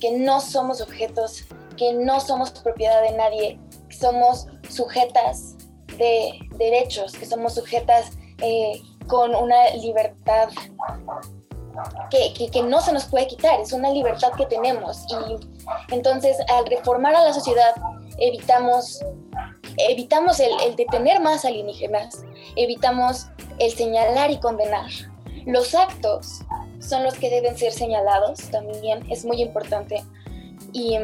que 0.00 0.12
no 0.12 0.40
somos 0.40 0.80
objetos, 0.80 1.44
que 1.76 1.92
no 1.92 2.20
somos 2.20 2.50
propiedad 2.50 3.02
de 3.02 3.12
nadie, 3.12 3.58
que 3.88 3.96
somos 3.96 4.46
sujetas 4.68 5.56
de 5.98 6.38
derechos, 6.56 7.12
que 7.12 7.26
somos 7.26 7.54
sujetas 7.54 8.12
eh, 8.38 8.80
con 9.08 9.34
una 9.34 9.70
libertad 9.70 10.48
que, 12.10 12.62
no 12.62 12.80
se 12.80 12.92
nos 12.92 13.04
puede 13.06 13.26
quitar, 13.26 13.60
es 13.60 13.72
una 13.72 13.90
libertad 13.90 14.32
que 14.36 14.46
tenemos. 14.46 15.04
Y 15.08 15.94
entonces 15.94 16.36
al 16.48 16.66
reformar 16.66 17.14
a 17.14 17.24
la 17.24 17.32
sociedad 17.32 17.74
evitamos 18.18 19.00
evitamos 19.88 20.40
el, 20.40 20.50
el 20.64 20.76
detener 20.76 21.20
más 21.20 21.44
alienígenas, 21.44 22.24
evitamos 22.56 23.28
el 23.58 23.72
señalar 23.72 24.30
y 24.30 24.38
condenar. 24.38 24.90
Los 25.46 25.74
actos 25.74 26.40
son 26.80 27.04
los 27.04 27.14
que 27.14 27.30
deben 27.30 27.56
ser 27.56 27.72
señalados 27.72 28.38
también, 28.50 29.04
es 29.10 29.24
muy 29.24 29.40
importante. 29.40 30.04
Y 30.72 30.98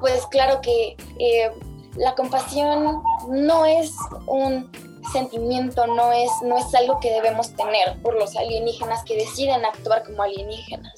pues 0.00 0.26
claro 0.26 0.60
que 0.60 0.96
eh, 1.18 1.50
la 1.96 2.14
compasión 2.14 3.02
no 3.28 3.66
es 3.66 3.94
un 4.26 4.70
sentimiento, 5.10 5.86
no 5.86 6.12
es, 6.12 6.30
no 6.42 6.56
es 6.56 6.74
algo 6.74 7.00
que 7.00 7.10
debemos 7.10 7.54
tener 7.54 8.00
por 8.02 8.14
los 8.14 8.36
alienígenas 8.36 9.04
que 9.04 9.16
deciden 9.16 9.64
actuar 9.64 10.04
como 10.04 10.22
alienígenas. 10.22 10.94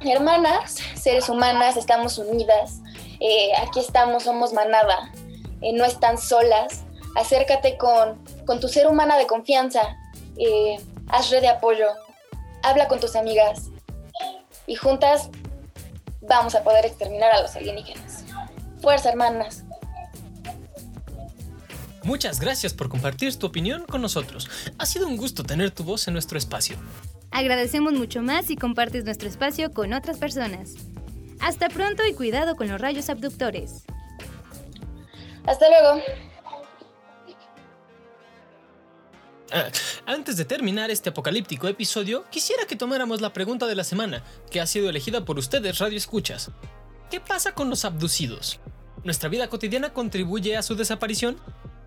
Hermanas, 0.00 0.78
seres 0.94 1.28
humanas, 1.28 1.76
estamos 1.76 2.18
unidas, 2.18 2.80
eh, 3.20 3.52
aquí 3.60 3.80
estamos, 3.80 4.24
somos 4.24 4.52
manada, 4.52 5.12
eh, 5.62 5.72
no 5.72 5.84
están 5.84 6.18
solas, 6.18 6.84
acércate 7.16 7.76
con, 7.76 8.22
con, 8.44 8.60
tu 8.60 8.68
ser 8.68 8.86
humana 8.86 9.16
de 9.16 9.26
confianza, 9.26 9.96
eh, 10.36 10.76
haz 11.08 11.30
red 11.30 11.40
de 11.40 11.48
apoyo, 11.48 11.88
habla 12.62 12.88
con 12.88 13.00
tus 13.00 13.16
amigas 13.16 13.70
y 14.66 14.74
juntas 14.74 15.30
vamos 16.20 16.54
a 16.54 16.62
poder 16.62 16.84
exterminar 16.84 17.32
a 17.32 17.42
los 17.42 17.56
alienígenas. 17.56 18.24
Fuerza, 18.80 19.08
hermanas. 19.08 19.65
Muchas 22.06 22.38
gracias 22.38 22.72
por 22.72 22.88
compartir 22.88 23.36
tu 23.36 23.48
opinión 23.48 23.84
con 23.84 24.00
nosotros. 24.00 24.48
Ha 24.78 24.86
sido 24.86 25.08
un 25.08 25.16
gusto 25.16 25.42
tener 25.42 25.72
tu 25.72 25.82
voz 25.82 26.06
en 26.06 26.12
nuestro 26.12 26.38
espacio. 26.38 26.76
Agradecemos 27.32 27.94
mucho 27.94 28.22
más 28.22 28.46
si 28.46 28.54
compartes 28.54 29.04
nuestro 29.04 29.28
espacio 29.28 29.72
con 29.72 29.92
otras 29.92 30.16
personas. 30.16 30.74
Hasta 31.40 31.68
pronto 31.68 32.06
y 32.06 32.14
cuidado 32.14 32.54
con 32.54 32.68
los 32.68 32.80
rayos 32.80 33.10
abductores. 33.10 33.82
Hasta 35.46 35.66
luego. 35.68 36.04
Ah, 39.50 39.68
antes 40.06 40.36
de 40.36 40.44
terminar 40.44 40.92
este 40.92 41.08
apocalíptico 41.08 41.66
episodio, 41.66 42.24
quisiera 42.30 42.66
que 42.66 42.76
tomáramos 42.76 43.20
la 43.20 43.32
pregunta 43.32 43.66
de 43.66 43.74
la 43.74 43.82
semana, 43.82 44.22
que 44.52 44.60
ha 44.60 44.66
sido 44.68 44.88
elegida 44.88 45.24
por 45.24 45.40
ustedes, 45.40 45.80
Radio 45.80 45.96
Escuchas. 45.96 46.52
¿Qué 47.10 47.18
pasa 47.18 47.52
con 47.52 47.68
los 47.68 47.84
abducidos? 47.84 48.60
¿Nuestra 49.02 49.28
vida 49.28 49.48
cotidiana 49.48 49.92
contribuye 49.92 50.56
a 50.56 50.62
su 50.62 50.76
desaparición? 50.76 51.36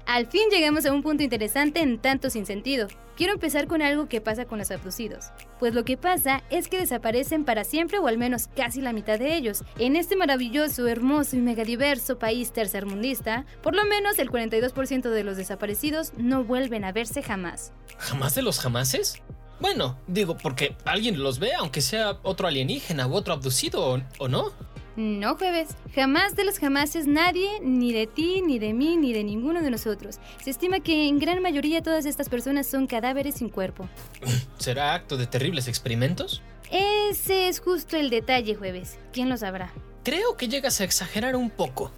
Al 0.10 0.26
fin 0.26 0.50
llegamos 0.50 0.88
a 0.88 0.91
un 0.91 1.04
punto 1.04 1.22
interesante 1.22 1.82
en 1.82 2.00
tanto 2.00 2.32
sin 2.32 2.48
sentido. 2.48 2.88
Quiero 3.15 3.34
empezar 3.34 3.67
con 3.67 3.84
algo 3.84 4.10
que 4.10 4.22
pasa 4.22 4.45
con 4.45 4.58
los 4.58 4.72
abducidos. 4.72 5.26
Pues 5.60 5.76
lo 5.76 5.86
que 5.86 5.98
pasa 5.98 6.41
es 6.50 6.67
que 6.67 6.80
desaparecen 6.80 7.45
para 7.45 7.63
siempre 7.63 8.00
o 8.00 8.08
al 8.08 8.17
menos 8.17 8.50
casi 8.56 8.82
la 8.82 8.91
mitad 8.91 9.19
de 9.19 9.36
ellos. 9.36 9.63
En 9.78 9.95
este 9.95 10.15
maravilloso, 10.15 10.88
hermoso 10.88 11.36
y 11.36 11.41
megadiverso 11.41 12.17
país 12.17 12.52
tercermundista, 12.52 13.45
por 13.62 13.76
lo 13.76 13.86
menos 13.86 14.17
el 14.17 14.32
42% 14.32 15.12
de 15.12 15.24
los 15.24 15.38
desaparecidos 15.38 16.13
no 16.17 16.43
vuelven 16.43 16.86
a 16.86 16.91
verse 16.91 17.22
jamás. 17.22 17.72
¿Jamás 18.00 18.34
de 18.34 18.41
los 18.41 18.60
jamases? 18.60 19.22
Bueno, 19.60 19.95
digo, 20.08 20.38
porque 20.38 20.76
alguien 20.86 21.22
los 21.22 21.38
ve, 21.38 21.54
aunque 21.54 21.82
sea 21.82 22.17
otro 22.24 22.48
alienígena 22.48 23.06
u 23.06 23.13
otro 23.13 23.34
abducido, 23.34 24.02
¿o 24.17 24.28
no? 24.28 24.54
No, 25.00 25.38
jueves. 25.38 25.70
Jamás 25.96 26.36
de 26.36 26.44
los 26.44 26.60
jamases 26.60 27.08
nadie, 27.08 27.62
ni 27.62 27.94
de 27.94 28.06
ti, 28.06 28.42
ni 28.42 28.60
de 28.60 28.74
mí, 28.74 28.98
ni 28.98 29.14
de 29.14 29.24
ninguno 29.24 29.62
de 29.62 29.72
nosotros. 29.72 30.20
Se 30.44 30.50
estima 30.50 30.82
que 30.82 31.08
en 31.08 31.20
gran 31.20 31.42
mayoría 31.42 31.82
todas 31.82 32.06
estas 32.06 32.28
personas 32.28 32.68
son 32.68 32.86
cadáveres 32.86 33.36
sin 33.36 33.48
cuerpo. 33.48 33.88
¿Será 34.58 34.94
acto 34.94 35.16
de 35.16 35.26
terribles 35.26 35.70
experimentos? 35.70 36.42
Ese 36.70 37.48
es 37.48 37.62
justo 37.62 37.96
el 37.96 38.10
detalle, 38.10 38.56
jueves. 38.56 39.00
¿Quién 39.14 39.30
lo 39.30 39.38
sabrá? 39.38 39.72
Creo 40.04 40.36
que 40.36 40.50
llegas 40.50 40.82
a 40.82 40.84
exagerar 40.84 41.38
un 41.38 41.50
poco. 41.50 41.94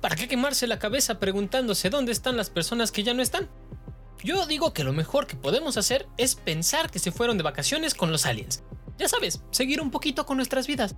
¿Para 0.00 0.14
qué 0.14 0.28
quemarse 0.28 0.68
la 0.68 0.78
cabeza 0.78 1.18
preguntándose 1.18 1.90
dónde 1.90 2.12
están 2.12 2.36
las 2.36 2.50
personas 2.50 2.92
que 2.92 3.02
ya 3.02 3.14
no 3.14 3.22
están? 3.22 3.48
Yo 4.22 4.46
digo 4.46 4.72
que 4.72 4.84
lo 4.84 4.92
mejor 4.92 5.26
que 5.26 5.34
podemos 5.34 5.76
hacer 5.76 6.06
es 6.18 6.36
pensar 6.36 6.92
que 6.92 7.00
se 7.00 7.10
fueron 7.10 7.36
de 7.36 7.42
vacaciones 7.42 7.94
con 7.94 8.12
los 8.12 8.26
aliens. 8.26 8.62
Ya 8.96 9.08
sabes, 9.08 9.42
seguir 9.50 9.80
un 9.80 9.90
poquito 9.90 10.24
con 10.24 10.36
nuestras 10.36 10.68
vidas. 10.68 10.94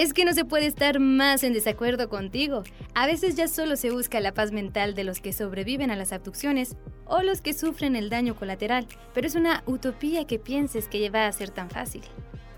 Es 0.00 0.14
que 0.14 0.24
no 0.24 0.32
se 0.32 0.46
puede 0.46 0.64
estar 0.64 0.98
más 0.98 1.42
en 1.42 1.52
desacuerdo 1.52 2.08
contigo. 2.08 2.62
A 2.94 3.04
veces 3.04 3.34
ya 3.34 3.48
solo 3.48 3.76
se 3.76 3.90
busca 3.90 4.18
la 4.20 4.32
paz 4.32 4.50
mental 4.50 4.94
de 4.94 5.04
los 5.04 5.20
que 5.20 5.34
sobreviven 5.34 5.90
a 5.90 5.94
las 5.94 6.14
abducciones 6.14 6.74
o 7.04 7.20
los 7.20 7.42
que 7.42 7.52
sufren 7.52 7.94
el 7.96 8.08
daño 8.08 8.34
colateral, 8.34 8.86
pero 9.12 9.26
es 9.26 9.34
una 9.34 9.62
utopía 9.66 10.26
que 10.26 10.38
pienses 10.38 10.88
que 10.88 11.10
va 11.10 11.26
a 11.26 11.32
ser 11.32 11.50
tan 11.50 11.68
fácil. 11.68 12.00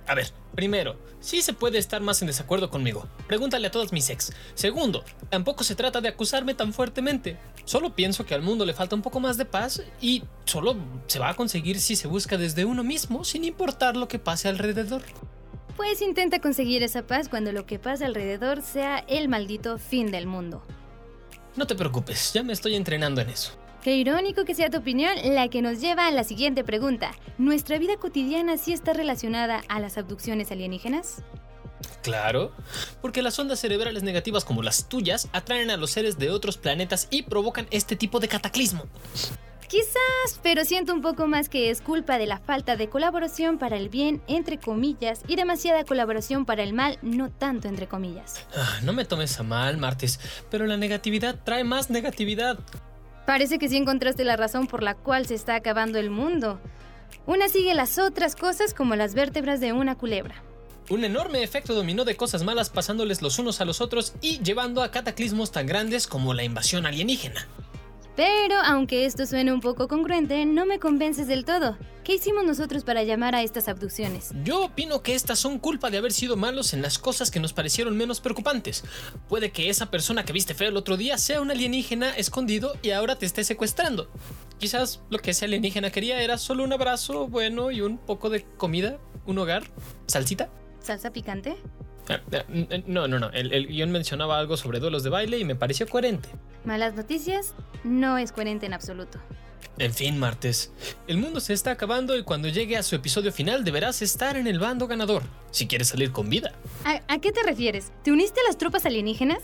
A 0.07 0.15
ver, 0.15 0.31
primero, 0.55 0.97
sí 1.19 1.43
se 1.43 1.53
puede 1.53 1.79
estar 1.79 2.01
más 2.01 2.23
en 2.23 2.29
desacuerdo 2.29 2.71
conmigo. 2.71 3.09
Pregúntale 3.27 3.67
a 3.67 3.73
todos 3.73 3.93
mis 3.93 4.09
ex. 4.09 4.33
Segundo, 4.55 5.05
tampoco 5.29 5.65
se 5.65 5.75
trata 5.75 6.01
de 6.01 6.11
acusarme 6.11 6.55
tan 6.55 6.73
fuertemente. 6.73 7.39
Solo 7.65 7.97
pienso 7.97 8.25
que 8.25 8.37
al 8.37 8.43
mundo 8.43 8.65
le 8.65 8.73
falta 8.73 8.95
un 8.95 9.03
poco 9.03 9.19
más 9.19 9.37
de 9.37 9.47
paz 9.47 9.83
y 10.01 10.23
solo 10.45 10.77
se 11.09 11.19
va 11.19 11.31
a 11.31 11.35
conseguir 11.35 11.81
si 11.81 11.97
se 11.97 12.07
busca 12.07 12.39
desde 12.39 12.65
uno 12.65 12.85
mismo 12.85 13.25
sin 13.25 13.43
importar 13.43 13.97
lo 13.97 14.07
que 14.07 14.21
pase 14.21 14.49
alrededor. 14.49 15.03
Pues 15.77 16.03
intenta 16.03 16.41
conseguir 16.41 16.83
esa 16.83 17.07
paz 17.07 17.29
cuando 17.29 17.53
lo 17.53 17.67
que 17.67 17.79
pasa 17.79 18.07
alrededor 18.07 18.63
sea 18.63 18.99
el 18.99 19.29
maldito 19.29 19.79
fin 19.79 20.11
del 20.11 20.27
mundo. 20.27 20.63
No 21.57 21.67
te 21.67 21.75
preocupes, 21.75 22.33
ya 22.33 22.43
me 22.43 22.53
estoy 22.53 22.75
entrenando 22.75 23.21
en 23.21 23.31
eso. 23.31 23.53
Qué 23.83 23.97
irónico 23.97 24.45
que 24.45 24.55
sea 24.55 24.71
tu 24.71 24.79
opinión 24.79 25.13
la 25.25 25.49
que 25.49 25.61
nos 25.61 25.81
lleva 25.81 26.07
a 26.07 26.11
la 26.13 26.25
siguiente 26.25 26.63
pregunta. 26.63 27.13
¿Nuestra 27.37 27.79
vida 27.79 27.97
cotidiana 27.97 28.57
sí 28.57 28.73
está 28.73 28.93
relacionada 28.93 29.63
a 29.69 29.81
las 29.81 29.99
abducciones 29.99 30.53
alienígenas? 30.53 31.23
Claro, 32.03 32.53
porque 33.01 33.23
las 33.23 33.39
ondas 33.39 33.59
cerebrales 33.59 34.03
negativas 34.03 34.45
como 34.45 34.63
las 34.63 34.89
tuyas 34.89 35.29
atraen 35.33 35.71
a 35.71 35.77
los 35.77 35.91
seres 35.91 36.19
de 36.19 36.31
otros 36.31 36.59
planetas 36.59 37.09
y 37.11 37.23
provocan 37.23 37.67
este 37.71 37.97
tipo 37.97 38.21
de 38.21 38.29
cataclismo. 38.29 38.85
Quizás, 39.73 40.39
pero 40.43 40.67
siento 40.67 40.93
un 40.93 41.01
poco 41.01 41.27
más 41.27 41.49
que 41.49 41.71
es 41.71 41.81
culpa 41.81 42.19
de 42.19 42.27
la 42.27 42.39
falta 42.39 42.77
de 42.77 42.91
colaboración 42.91 43.57
para 43.57 43.79
el 43.79 43.89
bien, 43.89 44.21
entre 44.27 44.59
comillas, 44.59 45.23
y 45.27 45.35
demasiada 45.35 45.85
colaboración 45.85 46.45
para 46.45 46.63
el 46.63 46.75
mal, 46.75 46.99
no 47.01 47.31
tanto 47.31 47.69
entre 47.69 47.89
comillas. 47.89 48.45
Ah, 48.55 48.81
no 48.83 48.93
me 48.93 49.07
tomes 49.07 49.41
a 49.41 49.45
mal, 49.45 49.79
Martes, 49.79 50.21
pero 50.51 50.67
la 50.67 50.77
negatividad 50.77 51.41
trae 51.43 51.65
más 51.65 51.89
negatividad. 51.89 52.59
Parece 53.25 53.59
que 53.59 53.71
sí 53.71 53.79
encontraste 53.79 54.25
la 54.25 54.37
razón 54.37 54.67
por 54.67 54.83
la 54.83 54.95
cual 54.95 55.25
se 55.25 55.37
está 55.37 55.55
acabando 55.55 55.99
el 55.99 56.11
mundo. 56.11 56.61
Una 57.25 57.49
sigue 57.49 57.73
las 57.73 57.99
otras 57.99 58.37
cosas 58.37 58.75
como 58.75 58.95
las 58.95 59.15
vértebras 59.15 59.59
de 59.61 59.73
una 59.73 59.97
culebra. 59.97 60.35
Un 60.91 61.03
enorme 61.03 61.43
efecto 61.43 61.73
dominó 61.73 62.05
de 62.05 62.15
cosas 62.15 62.45
malas 62.45 62.69
pasándoles 62.69 63.23
los 63.23 63.39
unos 63.39 63.63
a 63.63 63.65
los 63.65 63.81
otros 63.81 64.13
y 64.21 64.43
llevando 64.43 64.83
a 64.83 64.91
cataclismos 64.91 65.51
tan 65.51 65.67
grandes 65.67 66.07
como 66.07 66.35
la 66.35 66.45
invasión 66.45 66.85
alienígena. 66.85 67.49
Pero 68.16 68.57
aunque 68.64 69.07
esto 69.07 69.25
suene 69.25 69.53
un 69.53 69.61
poco 69.61 69.88
congruente, 69.88 70.44
no 70.44 70.66
me 70.66 70.79
convences 70.79 71.27
del 71.27 71.46
todo. 71.46 71.79
¿Qué 72.05 72.16
hicimos 72.16 72.44
nosotros 72.44 72.85
para 72.85 73.05
llamar 73.05 73.35
a 73.35 73.42
estas 73.42 73.68
abducciones? 73.68 74.33
Yo 74.44 74.64
opino 74.64 75.03
que 75.03 75.14
estas 75.14 75.38
son 75.38 75.59
culpa 75.59 75.88
de 75.88 75.98
haber 75.98 76.12
sido 76.12 76.37
malos 76.37 76.75
en 76.75 76.83
las 76.83 76.98
cosas 76.98 77.31
que 77.31 77.40
nos 77.40 77.53
parecieron 77.53 77.96
menos 77.96 78.20
preocupantes. 78.20 78.85
Puede 79.29 79.51
que 79.51 79.70
esa 79.70 79.90
persona 79.90 80.25
que 80.25 80.33
viste 80.33 80.55
feo 80.55 80.68
el 80.68 80.77
otro 80.77 80.96
día 80.96 81.16
sea 81.16 81.40
un 81.40 81.51
alienígena 81.51 82.11
escondido 82.11 82.75
y 82.83 82.90
ahora 82.90 83.16
te 83.16 83.25
esté 83.25 83.44
secuestrando. 83.44 84.11
Quizás 84.59 85.01
lo 85.09 85.18
que 85.18 85.31
ese 85.31 85.46
alienígena 85.46 85.90
quería 85.90 86.22
era 86.22 86.38
solo 86.38 86.64
un 86.64 86.72
abrazo 86.72 87.29
bueno 87.29 87.70
y 87.70 87.81
un 87.81 87.96
poco 87.98 88.29
de 88.29 88.44
comida, 88.57 88.98
un 89.25 89.38
hogar, 89.38 89.64
salsita. 90.07 90.51
¿Salsa 90.81 91.12
picante? 91.12 91.57
No, 92.87 93.07
no, 93.09 93.19
no. 93.19 93.31
El, 93.31 93.53
el 93.53 93.69
guion 93.69 93.91
mencionaba 93.91 94.38
algo 94.38 94.57
sobre 94.57 94.81
duelos 94.81 95.03
de 95.03 95.11
baile 95.11 95.38
y 95.38 95.45
me 95.45 95.55
pareció 95.55 95.87
coherente. 95.88 96.29
Malas 96.65 96.95
noticias, 96.95 97.55
no 97.85 98.19
es 98.19 98.33
coherente 98.33 98.67
en 98.67 98.75
absoluto. 98.75 99.19
En 99.79 99.95
fin, 99.95 100.19
martes. 100.19 100.73
El 101.07 101.17
mundo 101.19 101.41
se 101.41 101.55
está 101.55 101.71
acabando 101.71 102.17
y 102.19 102.25
cuando 102.25 102.49
llegue 102.49 102.77
a 102.77 102.83
su 102.83 102.95
episodio 102.95 103.33
final 103.33 103.65
deberás 103.65 104.03
estar 104.03 104.37
en 104.37 104.47
el 104.47 104.59
bando 104.59 104.87
ganador, 104.87 105.23
si 105.51 105.67
quieres 105.67 105.88
salir 105.88 106.12
con 106.12 106.29
vida. 106.29 106.53
¿A, 106.85 107.01
a 107.12 107.19
qué 107.21 107.33
te 107.33 107.43
refieres? 107.43 107.93
¿Te 108.03 108.12
uniste 108.12 108.41
a 108.41 108.45
las 108.49 108.59
tropas 108.59 108.85
alienígenas? 108.85 109.38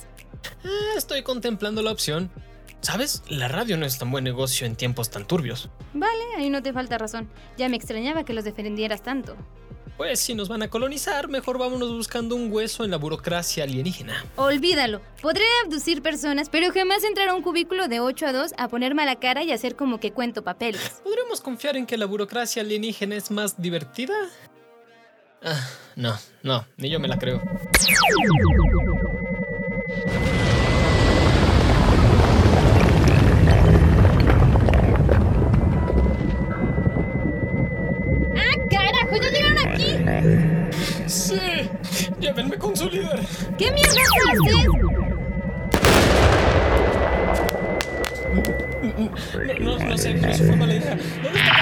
Ah, 0.65 0.95
estoy 0.97 1.23
contemplando 1.23 1.83
la 1.83 1.93
opción. 1.93 2.31
¿Sabes? 2.81 3.23
La 3.29 3.49
radio 3.49 3.77
no 3.77 3.87
es 3.87 3.99
tan 3.99 4.11
buen 4.11 4.23
negocio 4.23 4.65
en 4.67 4.77
tiempos 4.77 5.11
tan 5.11 5.27
turbios. 5.27 5.69
Vale, 5.95 6.23
ahí 6.37 6.49
no 6.51 6.63
te 6.63 6.73
falta 6.73 6.97
razón. 6.99 7.29
Ya 7.57 7.69
me 7.69 7.77
extrañaba 7.77 8.25
que 8.25 8.35
los 8.35 8.45
defendieras 8.45 9.03
tanto. 9.03 9.37
Pues 9.99 10.21
si 10.21 10.33
nos 10.33 10.49
van 10.49 10.63
a 10.63 10.71
colonizar, 10.71 11.27
mejor 11.27 11.59
vámonos 11.59 11.91
buscando 11.93 12.37
un 12.37 12.53
hueso 12.53 12.85
en 12.85 12.93
la 12.93 12.99
burocracia 12.99 13.65
alienígena. 13.65 14.25
Olvídalo. 14.37 15.03
Podré 15.21 15.45
abducir 15.65 16.03
personas, 16.03 16.49
pero 16.49 16.73
jamás 16.73 17.03
entrar 17.03 17.29
a 17.29 17.35
un 17.35 17.43
cubículo 17.43 17.89
de 17.89 17.99
8 17.99 18.27
a 18.29 18.33
2 18.33 18.53
a 18.57 18.69
poner 18.69 18.95
mala 18.95 19.17
cara 19.17 19.43
y 19.43 19.51
hacer 19.51 19.75
como 19.75 19.99
que 19.99 20.13
cuento 20.13 20.45
papeles. 20.45 21.01
¿Podremos 21.03 21.41
confiar 21.41 21.77
en 21.77 21.85
que 21.85 21.97
la 21.97 22.07
burocracia 22.07 22.63
alienígena 22.63 23.17
es 23.17 23.33
más 23.33 23.61
divertida? 23.61 24.15
Ah, 25.43 25.69
no, 25.97 26.17
no, 26.45 26.65
ni 26.77 26.91
yo 26.91 27.01
me 27.01 27.09
la 27.09 27.19
creo. 27.19 27.43
Llévenme 42.79 42.79
con 42.79 42.89
su 42.89 42.91
líder. 42.91 43.21
¿Qué 43.57 43.73
mierda 43.73 44.01
haces? 44.31 44.67
No, 49.61 49.79
no, 49.79 49.89
no 49.89 49.99
sé, 49.99 50.15
no 50.15 50.35
se 50.35 50.45
forma 50.45 50.67
la 50.67 50.75
idea. 50.77 50.97
¿Dónde 51.23 51.39
está 51.39 51.58